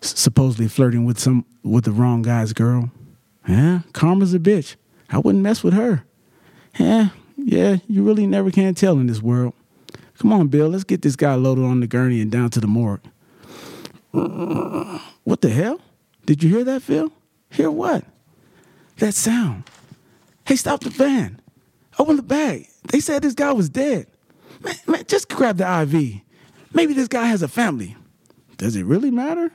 supposedly 0.00 0.68
flirting 0.68 1.04
with 1.04 1.18
some 1.18 1.44
with 1.62 1.84
the 1.84 1.92
wrong 1.92 2.22
guy's 2.22 2.52
girl. 2.52 2.90
Yeah, 3.46 3.80
karma's 3.92 4.34
a 4.34 4.38
bitch. 4.38 4.76
I 5.10 5.18
wouldn't 5.18 5.42
mess 5.42 5.62
with 5.62 5.74
her. 5.74 6.04
Yeah, 6.78 7.10
yeah, 7.36 7.76
you 7.86 8.02
really 8.02 8.26
never 8.26 8.50
can 8.50 8.74
tell 8.74 8.98
in 8.98 9.06
this 9.06 9.22
world. 9.22 9.54
Come 10.18 10.32
on, 10.32 10.48
Bill, 10.48 10.68
let's 10.68 10.84
get 10.84 11.02
this 11.02 11.16
guy 11.16 11.34
loaded 11.34 11.64
on 11.64 11.80
the 11.80 11.86
gurney 11.86 12.20
and 12.20 12.30
down 12.30 12.50
to 12.50 12.60
the 12.60 12.66
morgue. 12.66 13.02
What 15.24 15.42
the 15.42 15.50
hell? 15.50 15.78
Did 16.24 16.42
you 16.42 16.48
hear 16.48 16.64
that, 16.64 16.80
Phil? 16.80 17.12
Hear 17.50 17.70
what? 17.70 18.02
That 18.96 19.12
sound. 19.12 19.64
Hey, 20.46 20.56
stop 20.56 20.80
the 20.80 20.88
van. 20.88 21.40
Open 21.98 22.16
the 22.16 22.22
bag. 22.22 22.66
They 22.84 23.00
said 23.00 23.22
this 23.22 23.34
guy 23.34 23.52
was 23.52 23.68
dead. 23.68 24.06
Man, 24.62 24.74
man, 24.86 25.04
just 25.06 25.28
grab 25.28 25.58
the 25.58 25.82
IV. 25.82 26.22
Maybe 26.72 26.94
this 26.94 27.08
guy 27.08 27.26
has 27.26 27.42
a 27.42 27.48
family. 27.48 27.96
Does 28.56 28.74
it 28.76 28.84
really 28.84 29.10
matter? 29.10 29.52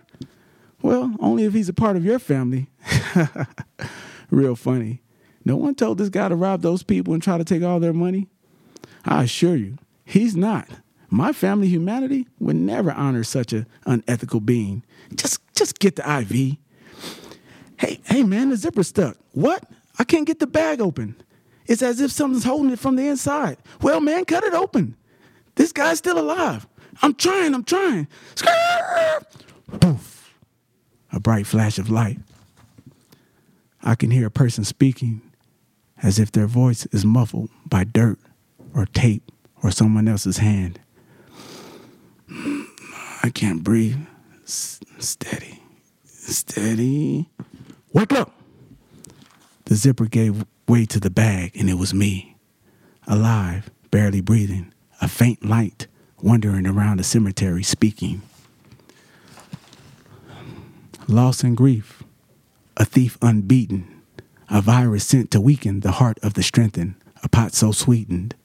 Well, 0.81 1.15
only 1.19 1.45
if 1.45 1.53
he's 1.53 1.69
a 1.69 1.73
part 1.73 1.95
of 1.95 2.05
your 2.05 2.19
family. 2.19 2.69
Real 4.29 4.55
funny. 4.55 5.01
No 5.45 5.55
one 5.55 5.75
told 5.75 5.97
this 5.97 6.09
guy 6.09 6.29
to 6.29 6.35
rob 6.35 6.61
those 6.61 6.83
people 6.83 7.13
and 7.13 7.21
try 7.21 7.37
to 7.37 7.43
take 7.43 7.63
all 7.63 7.79
their 7.79 7.93
money. 7.93 8.27
I 9.05 9.23
assure 9.23 9.55
you, 9.55 9.77
he's 10.05 10.35
not. 10.35 10.67
My 11.09 11.33
family 11.33 11.67
humanity 11.67 12.27
would 12.39 12.55
never 12.55 12.91
honor 12.91 13.23
such 13.23 13.53
an 13.53 13.67
unethical 13.85 14.39
being. 14.39 14.83
Just 15.15 15.41
just 15.53 15.79
get 15.79 15.95
the 15.95 16.19
IV. 16.19 16.57
Hey, 17.77 17.99
hey 18.05 18.23
man, 18.23 18.49
the 18.49 18.55
zipper's 18.55 18.87
stuck. 18.87 19.17
What? 19.33 19.63
I 19.99 20.03
can't 20.05 20.25
get 20.25 20.39
the 20.39 20.47
bag 20.47 20.81
open. 20.81 21.15
It's 21.67 21.81
as 21.81 22.01
if 22.01 22.11
something's 22.11 22.43
holding 22.43 22.71
it 22.71 22.79
from 22.79 22.95
the 22.95 23.07
inside. 23.07 23.57
Well, 23.81 24.01
man, 24.01 24.25
cut 24.25 24.43
it 24.43 24.53
open. 24.53 24.95
This 25.55 25.71
guy's 25.71 25.99
still 25.99 26.17
alive. 26.19 26.67
I'm 27.01 27.13
trying, 27.13 27.53
I'm 27.53 27.63
trying. 27.63 28.07
Poof. 29.79 30.35
A 31.11 31.19
bright 31.19 31.45
flash 31.45 31.77
of 31.77 31.89
light. 31.89 32.19
I 33.83 33.95
can 33.95 34.11
hear 34.11 34.27
a 34.27 34.31
person 34.31 34.63
speaking 34.63 35.21
as 36.03 36.19
if 36.19 36.31
their 36.31 36.47
voice 36.47 36.85
is 36.87 37.05
muffled 37.05 37.49
by 37.65 37.85
dirt 37.85 38.19
or 38.75 38.85
tape 38.85 39.31
or 39.63 39.71
someone 39.71 40.07
else's 40.07 40.37
hand. 40.37 40.79
I 43.23 43.29
can't 43.33 43.63
breathe. 43.63 43.97
S- 44.43 44.81
steady. 44.99 45.63
Steady. 46.03 47.29
Wake 47.93 48.11
up! 48.11 48.33
The 49.65 49.75
zipper 49.75 50.05
gave 50.05 50.45
way 50.67 50.85
to 50.85 50.99
the 50.99 51.09
bag, 51.09 51.55
and 51.55 51.69
it 51.69 51.75
was 51.75 51.93
me. 51.93 52.35
Alive, 53.07 53.69
barely 53.91 54.19
breathing, 54.21 54.73
a 55.01 55.07
faint 55.07 55.45
light 55.45 55.87
wandering 56.21 56.67
around 56.67 56.97
the 56.97 57.03
cemetery 57.03 57.63
speaking. 57.63 58.21
Loss 61.07 61.43
and 61.43 61.55
grief, 61.55 62.03
a 62.77 62.85
thief 62.85 63.17
unbeaten, 63.21 63.92
a 64.49 64.61
virus 64.61 65.05
sent 65.05 65.31
to 65.31 65.41
weaken 65.41 65.79
the 65.79 65.93
heart 65.93 66.19
of 66.21 66.33
the 66.33 66.43
strengthened, 66.43 66.95
a 67.23 67.29
pot 67.29 67.53
so 67.53 67.71
sweetened. 67.71 68.35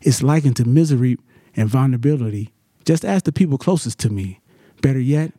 It's 0.00 0.22
likened 0.22 0.56
to 0.56 0.64
misery 0.64 1.18
and 1.56 1.68
vulnerability. 1.68 2.52
Just 2.84 3.04
ask 3.04 3.24
the 3.24 3.32
people 3.32 3.58
closest 3.58 3.98
to 4.00 4.10
me. 4.10 4.40
Better 4.80 5.00
yet, 5.00 5.32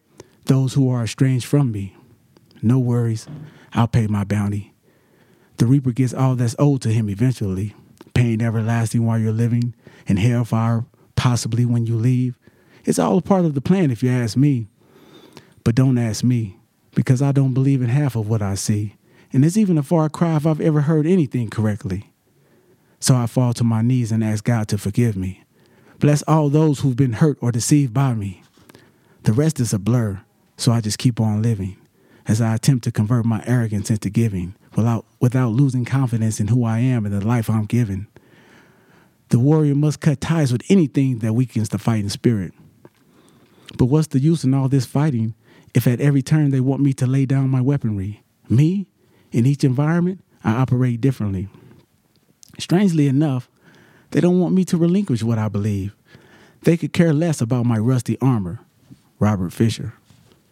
those 0.45 0.73
who 0.73 0.89
are 0.89 1.03
estranged 1.03 1.45
from 1.45 1.71
me. 1.71 1.95
No 2.61 2.79
worries, 2.79 3.27
I'll 3.73 3.87
pay 3.87 4.07
my 4.07 4.23
bounty. 4.23 4.73
The 5.57 5.65
reaper 5.65 5.91
gets 5.91 6.13
all 6.13 6.35
that's 6.35 6.55
owed 6.57 6.81
to 6.83 6.89
him 6.89 7.09
eventually. 7.09 7.75
Pain 8.13 8.41
everlasting 8.41 9.05
while 9.05 9.19
you're 9.19 9.31
living, 9.31 9.73
and 10.07 10.19
hellfire 10.19 10.85
possibly 11.15 11.65
when 11.65 11.85
you 11.85 11.95
leave. 11.95 12.37
It's 12.85 12.99
all 12.99 13.17
a 13.17 13.21
part 13.21 13.45
of 13.45 13.53
the 13.53 13.61
plan 13.61 13.91
if 13.91 14.03
you 14.03 14.09
ask 14.09 14.35
me. 14.35 14.67
But 15.63 15.75
don't 15.75 15.97
ask 15.97 16.23
me, 16.23 16.59
because 16.95 17.21
I 17.21 17.31
don't 17.31 17.53
believe 17.53 17.81
in 17.81 17.89
half 17.89 18.15
of 18.15 18.27
what 18.27 18.41
I 18.41 18.55
see. 18.55 18.95
And 19.33 19.43
it's 19.43 19.57
even 19.57 19.79
a 19.79 19.83
far 19.83 20.09
cry 20.09 20.35
if 20.35 20.45
I've 20.45 20.61
ever 20.61 20.81
heard 20.81 21.07
anything 21.07 21.49
correctly. 21.49 22.13
So 22.99 23.15
I 23.15 23.25
fall 23.25 23.53
to 23.53 23.63
my 23.63 23.81
knees 23.81 24.11
and 24.11 24.23
ask 24.23 24.43
God 24.43 24.67
to 24.69 24.77
forgive 24.77 25.17
me. 25.17 25.43
Bless 25.99 26.21
all 26.23 26.49
those 26.49 26.79
who've 26.79 26.95
been 26.95 27.13
hurt 27.13 27.37
or 27.41 27.51
deceived 27.51 27.93
by 27.93 28.13
me. 28.13 28.43
The 29.23 29.33
rest 29.33 29.59
is 29.59 29.73
a 29.73 29.79
blur, 29.79 30.21
so 30.55 30.71
I 30.71 30.81
just 30.81 30.99
keep 30.99 31.19
on 31.19 31.41
living 31.41 31.77
as 32.27 32.39
I 32.39 32.55
attempt 32.55 32.83
to 32.85 32.91
convert 32.91 33.25
my 33.25 33.43
arrogance 33.45 33.89
into 33.89 34.09
giving 34.09 34.55
without, 34.75 35.05
without 35.19 35.49
losing 35.49 35.83
confidence 35.83 36.39
in 36.39 36.47
who 36.47 36.63
I 36.63 36.79
am 36.79 37.05
and 37.05 37.13
the 37.13 37.25
life 37.25 37.49
I'm 37.49 37.65
given. 37.65 38.07
The 39.29 39.39
warrior 39.39 39.75
must 39.75 39.99
cut 39.99 40.21
ties 40.21 40.51
with 40.51 40.63
anything 40.69 41.19
that 41.19 41.33
weakens 41.33 41.69
the 41.69 41.77
fighting 41.77 42.09
spirit. 42.09 42.53
But 43.77 43.85
what's 43.85 44.07
the 44.07 44.19
use 44.19 44.43
in 44.43 44.53
all 44.53 44.69
this 44.69 44.85
fighting 44.85 45.33
if 45.73 45.87
at 45.87 45.99
every 45.99 46.21
turn 46.21 46.51
they 46.51 46.59
want 46.59 46.81
me 46.81 46.93
to 46.93 47.07
lay 47.07 47.25
down 47.25 47.49
my 47.49 47.61
weaponry? 47.61 48.23
Me, 48.47 48.87
in 49.33 49.45
each 49.45 49.63
environment, 49.63 50.23
I 50.43 50.51
operate 50.51 51.01
differently. 51.01 51.49
Strangely 52.59 53.07
enough, 53.07 53.49
they 54.11 54.21
don't 54.21 54.39
want 54.39 54.53
me 54.53 54.63
to 54.65 54.77
relinquish 54.77 55.23
what 55.23 55.39
I 55.39 55.49
believe. 55.49 55.95
They 56.61 56.77
could 56.77 56.93
care 56.93 57.13
less 57.13 57.41
about 57.41 57.65
my 57.65 57.77
rusty 57.77 58.17
armor. 58.21 58.59
Robert 59.19 59.53
Fisher. 59.53 59.93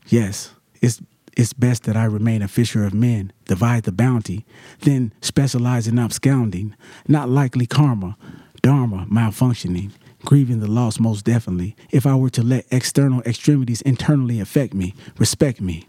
Yes, 0.07 0.51
it's 0.81 1.01
it's 1.37 1.53
best 1.53 1.83
that 1.83 1.95
I 1.95 2.05
remain 2.05 2.41
a 2.41 2.47
fisher 2.47 2.83
of 2.83 2.93
men, 2.93 3.31
divide 3.45 3.83
the 3.83 3.91
bounty, 3.91 4.45
then 4.81 5.13
specialize 5.21 5.87
in 5.87 5.97
absconding, 5.97 6.75
not 7.07 7.29
likely 7.29 7.65
karma, 7.65 8.17
dharma 8.61 9.05
malfunctioning, 9.09 9.91
grieving 10.25 10.59
the 10.59 10.69
loss 10.69 10.99
most 10.99 11.23
definitely, 11.23 11.75
if 11.89 12.05
I 12.05 12.15
were 12.15 12.29
to 12.31 12.43
let 12.43 12.65
external 12.69 13.21
extremities 13.21 13.81
internally 13.81 14.39
affect 14.39 14.73
me, 14.73 14.93
respect 15.17 15.61
me. 15.61 15.85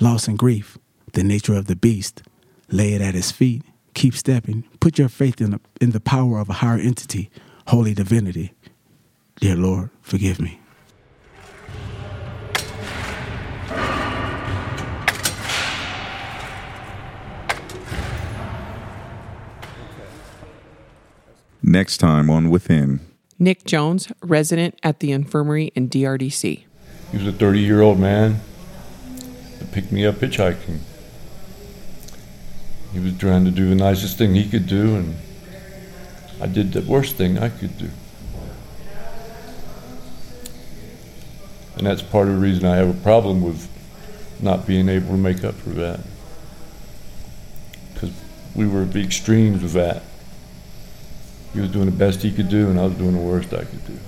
Loss 0.00 0.28
and 0.28 0.38
grief, 0.38 0.76
the 1.12 1.22
nature 1.22 1.54
of 1.54 1.66
the 1.66 1.76
beast, 1.76 2.22
lay 2.68 2.94
it 2.94 3.02
at 3.02 3.14
his 3.14 3.30
feet, 3.30 3.62
keep 3.94 4.14
stepping, 4.14 4.64
put 4.80 4.98
your 4.98 5.08
faith 5.08 5.40
in 5.40 5.52
the, 5.52 5.60
in 5.80 5.90
the 5.90 6.00
power 6.00 6.38
of 6.38 6.48
a 6.48 6.54
higher 6.54 6.78
entity, 6.78 7.30
holy 7.68 7.94
divinity. 7.94 8.52
Dear 9.40 9.56
Lord, 9.56 9.90
forgive 10.00 10.40
me. 10.40 10.58
Next 21.62 21.98
time 21.98 22.28
on 22.28 22.50
Within. 22.50 23.00
Nick 23.38 23.64
Jones, 23.64 24.10
resident 24.20 24.78
at 24.82 25.00
the 25.00 25.12
infirmary 25.12 25.72
in 25.74 25.88
DRDC. 25.88 26.64
He 27.10 27.16
was 27.16 27.26
a 27.26 27.32
30 27.32 27.60
year 27.60 27.82
old 27.82 27.98
man 27.98 28.40
that 29.58 29.70
picked 29.72 29.92
me 29.92 30.04
up 30.04 30.16
hitchhiking. 30.16 30.80
He 32.92 33.00
was 33.00 33.16
trying 33.16 33.44
to 33.46 33.50
do 33.50 33.68
the 33.68 33.74
nicest 33.74 34.18
thing 34.18 34.34
he 34.34 34.48
could 34.48 34.66
do, 34.66 34.96
and 34.96 35.16
I 36.40 36.46
did 36.46 36.72
the 36.72 36.82
worst 36.82 37.16
thing 37.16 37.38
I 37.38 37.48
could 37.48 37.78
do. 37.78 37.90
And 41.76 41.86
that's 41.86 42.02
part 42.02 42.28
of 42.28 42.34
the 42.34 42.40
reason 42.40 42.66
I 42.66 42.76
have 42.76 42.90
a 42.90 43.02
problem 43.02 43.40
with 43.42 43.68
not 44.40 44.66
being 44.66 44.88
able 44.88 45.08
to 45.08 45.16
make 45.16 45.42
up 45.42 45.54
for 45.54 45.70
that. 45.70 46.00
Because 47.94 48.10
we 48.54 48.66
were 48.66 48.82
at 48.82 48.92
the 48.92 49.00
extremes 49.00 49.64
of 49.64 49.72
that. 49.72 50.02
He 51.54 51.60
was 51.60 51.70
doing 51.70 51.86
the 51.86 51.92
best 51.92 52.22
he 52.22 52.30
could 52.30 52.48
do, 52.48 52.68
and 52.68 52.78
I 52.78 52.84
was 52.84 52.94
doing 52.94 53.12
the 53.12 53.18
worst 53.18 53.54
I 53.54 53.64
could 53.64 53.86
do. 53.86 53.98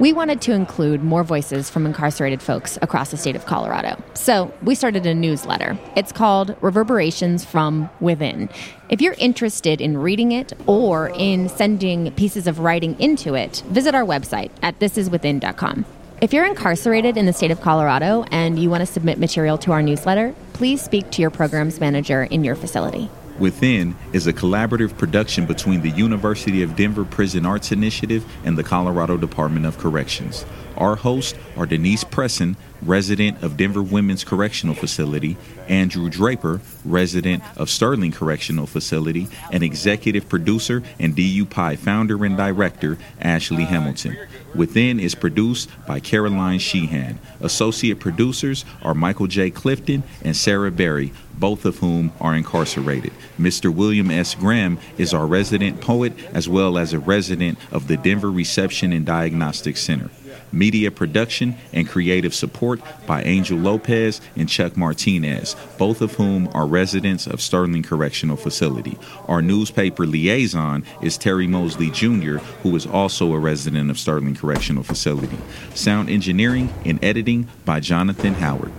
We 0.00 0.12
wanted 0.12 0.40
to 0.42 0.52
include 0.52 1.04
more 1.04 1.22
voices 1.22 1.70
from 1.70 1.86
incarcerated 1.86 2.42
folks 2.42 2.76
across 2.82 3.12
the 3.12 3.16
state 3.16 3.36
of 3.36 3.46
Colorado. 3.46 4.02
So 4.14 4.52
we 4.60 4.74
started 4.74 5.06
a 5.06 5.14
newsletter. 5.14 5.78
It's 5.94 6.10
called 6.10 6.56
Reverberations 6.60 7.44
from 7.44 7.88
Within. 8.00 8.48
If 8.88 9.00
you're 9.00 9.14
interested 9.18 9.80
in 9.80 9.96
reading 9.96 10.32
it 10.32 10.52
or 10.66 11.12
in 11.14 11.48
sending 11.48 12.10
pieces 12.12 12.48
of 12.48 12.58
writing 12.58 12.98
into 12.98 13.34
it, 13.34 13.62
visit 13.68 13.94
our 13.94 14.04
website 14.04 14.50
at 14.62 14.80
thisiswithin.com. 14.80 15.84
If 16.20 16.32
you're 16.32 16.46
incarcerated 16.46 17.16
in 17.16 17.26
the 17.26 17.32
state 17.32 17.52
of 17.52 17.60
Colorado 17.60 18.24
and 18.32 18.58
you 18.58 18.70
want 18.70 18.80
to 18.80 18.86
submit 18.86 19.18
material 19.18 19.58
to 19.58 19.70
our 19.70 19.82
newsletter, 19.82 20.34
please 20.54 20.82
speak 20.82 21.10
to 21.12 21.22
your 21.22 21.30
programs 21.30 21.78
manager 21.78 22.24
in 22.24 22.42
your 22.42 22.56
facility. 22.56 23.10
Within 23.38 23.96
is 24.12 24.28
a 24.28 24.32
collaborative 24.32 24.96
production 24.96 25.44
between 25.44 25.82
the 25.82 25.90
University 25.90 26.62
of 26.62 26.76
Denver 26.76 27.04
Prison 27.04 27.44
Arts 27.44 27.72
Initiative 27.72 28.24
and 28.44 28.56
the 28.56 28.62
Colorado 28.62 29.16
Department 29.16 29.66
of 29.66 29.76
Corrections. 29.76 30.44
Our 30.76 30.96
hosts 30.96 31.38
are 31.56 31.66
Denise 31.66 32.04
Presson, 32.04 32.56
resident 32.82 33.42
of 33.42 33.56
Denver 33.56 33.82
Women's 33.82 34.24
Correctional 34.24 34.74
Facility, 34.74 35.36
Andrew 35.68 36.10
Draper, 36.10 36.60
resident 36.84 37.42
of 37.56 37.70
Sterling 37.70 38.12
Correctional 38.12 38.66
Facility, 38.66 39.28
and 39.50 39.62
executive 39.62 40.28
producer 40.28 40.82
and 40.98 41.14
DU 41.14 41.46
PAI 41.46 41.76
founder 41.76 42.24
and 42.24 42.36
director 42.36 42.98
Ashley 43.20 43.64
Hamilton. 43.64 44.16
Within 44.54 45.00
is 45.00 45.14
produced 45.14 45.68
by 45.86 46.00
Caroline 46.00 46.58
Sheehan. 46.58 47.18
Associate 47.40 47.98
producers 47.98 48.64
are 48.82 48.94
Michael 48.94 49.26
J. 49.26 49.50
Clifton 49.50 50.02
and 50.22 50.36
Sarah 50.36 50.70
Berry, 50.70 51.12
both 51.34 51.64
of 51.64 51.78
whom 51.78 52.12
are 52.20 52.34
incarcerated. 52.34 53.12
Mr. 53.38 53.72
William 53.72 54.10
S. 54.10 54.34
Graham 54.34 54.78
is 54.98 55.14
our 55.14 55.26
resident 55.26 55.80
poet 55.80 56.12
as 56.32 56.48
well 56.48 56.78
as 56.78 56.92
a 56.92 56.98
resident 56.98 57.58
of 57.72 57.88
the 57.88 57.96
Denver 57.96 58.30
Reception 58.30 58.92
and 58.92 59.06
Diagnostic 59.06 59.76
Center 59.76 60.10
media 60.54 60.90
production 60.90 61.56
and 61.72 61.88
creative 61.88 62.34
support 62.34 62.80
by 63.06 63.22
Angel 63.22 63.58
Lopez 63.58 64.20
and 64.36 64.48
Chuck 64.48 64.76
Martinez, 64.76 65.56
both 65.78 66.00
of 66.00 66.14
whom 66.14 66.48
are 66.54 66.66
residents 66.66 67.26
of 67.26 67.40
Sterling 67.40 67.82
Correctional 67.82 68.36
Facility. 68.36 68.98
Our 69.28 69.42
newspaper 69.42 70.06
liaison 70.06 70.84
is 71.02 71.18
Terry 71.18 71.46
Mosley 71.46 71.90
Jr., 71.90 72.38
who 72.62 72.74
is 72.76 72.86
also 72.86 73.32
a 73.32 73.38
resident 73.38 73.90
of 73.90 73.98
Sterling 73.98 74.36
Correctional 74.36 74.82
Facility. 74.82 75.38
Sound 75.74 76.08
engineering 76.08 76.72
and 76.84 77.02
editing 77.04 77.48
by 77.64 77.80
Jonathan 77.80 78.34
Howard. 78.34 78.72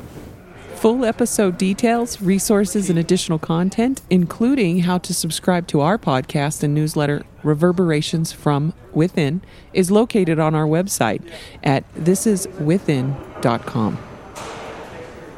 Full 0.85 1.01
episode 1.03 1.57
details, 1.57 2.21
resources, 2.21 2.91
and 2.91 2.99
additional 2.99 3.39
content, 3.39 4.03
including 4.11 4.81
how 4.81 4.99
to 4.99 5.15
subscribe 5.15 5.65
to 5.69 5.81
our 5.81 5.97
podcast 5.97 6.61
and 6.61 6.75
newsletter, 6.75 7.25
Reverberations 7.41 8.31
from 8.31 8.71
Within, 8.93 9.41
is 9.73 9.89
located 9.89 10.37
on 10.37 10.53
our 10.53 10.67
website 10.67 11.27
at 11.63 11.91
thisiswithin.com. 11.95 13.97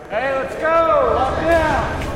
Hey, 0.09 0.35
let's 0.35 0.55
go! 0.55 1.13
Lock 1.15 1.39
down! 1.39 2.06